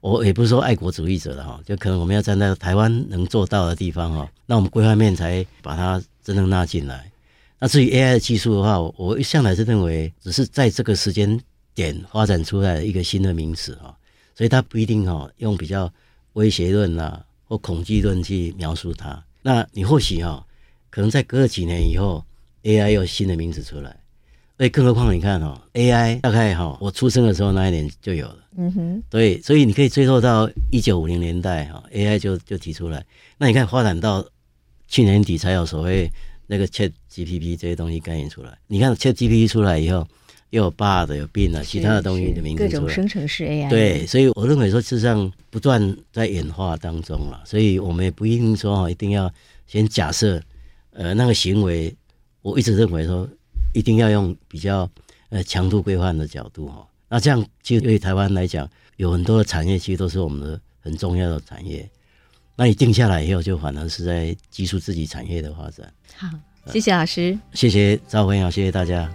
[0.00, 7.08] 我也不是说爱国主义者的哈，就可能我们要站在台湾能做到的地方哈，那我们规划面才把它真正纳进来。
[7.60, 11.40] 那至于 AI 的技术的话，我一向来是认为只是在这个时间
[11.72, 13.96] 点发展出来的一个新的名词哈，
[14.34, 15.88] 所以它不一定哈用比较
[16.32, 19.22] 威胁论呐或恐惧论去描述它。
[19.42, 20.44] 那你或许哈，
[20.90, 22.24] 可能在隔了几年以后。
[22.66, 23.96] AI 有新的名字出来，
[24.58, 33.06] 所以更何况你看哈，AI 大概哈，我出生的时候那一年就有了，嗯哼，对，所以你可以追溯到一九五零年代哈，AI 就就提出来。
[33.38, 34.26] 那你看发展到
[34.88, 36.10] 去年底才有所谓
[36.48, 38.58] 那个 ChatGPT 这些东西概念出来。
[38.66, 40.04] 你看 ChatGPT 出来以后，
[40.50, 43.70] 又有 Bard 有 Bing 啊，其他的东西的名字各种生成式 AI。
[43.70, 49.32] 对，所以我认为说事实上不断在演化当中了，所以我们也不一定说哈，一定要
[49.68, 50.42] 先假设
[50.90, 51.94] 呃那个行为。
[52.46, 53.28] 我一直认为说，
[53.74, 54.88] 一定要用比较
[55.30, 61.90] 呃强度规范的角度哈，那这样其实对台湾来讲，有很多的产业其实都是我们的很重要的产业。
[62.54, 65.92] 那你定下来以后，就反而是在激素自己产业的发展。
[66.16, 66.28] 好，
[66.72, 69.12] 谢谢老师，谢谢赵辉阳，谢谢大家。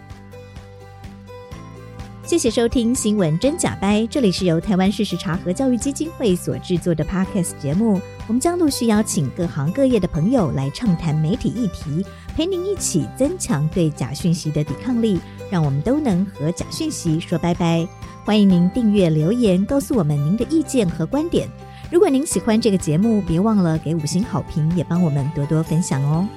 [2.24, 8.00] 谢谢收听《新闻真假掰》，这里是由台湾事实查核教育基金会所制作的 Podcast 节目。
[8.28, 12.06] 我们将陆续邀请各行各业的朋友来畅谈媒体议题，
[12.36, 15.20] 陪您一起增强对假讯息的抵抗力，
[15.50, 17.88] 让我们都能和假讯息说拜拜。
[18.24, 21.50] 欢迎您订阅留言，告诉我们您的意见和观点。
[21.92, 26.28] 如果您喜欢这个节目，别忘了给五星好评，也帮我们多多分享哦。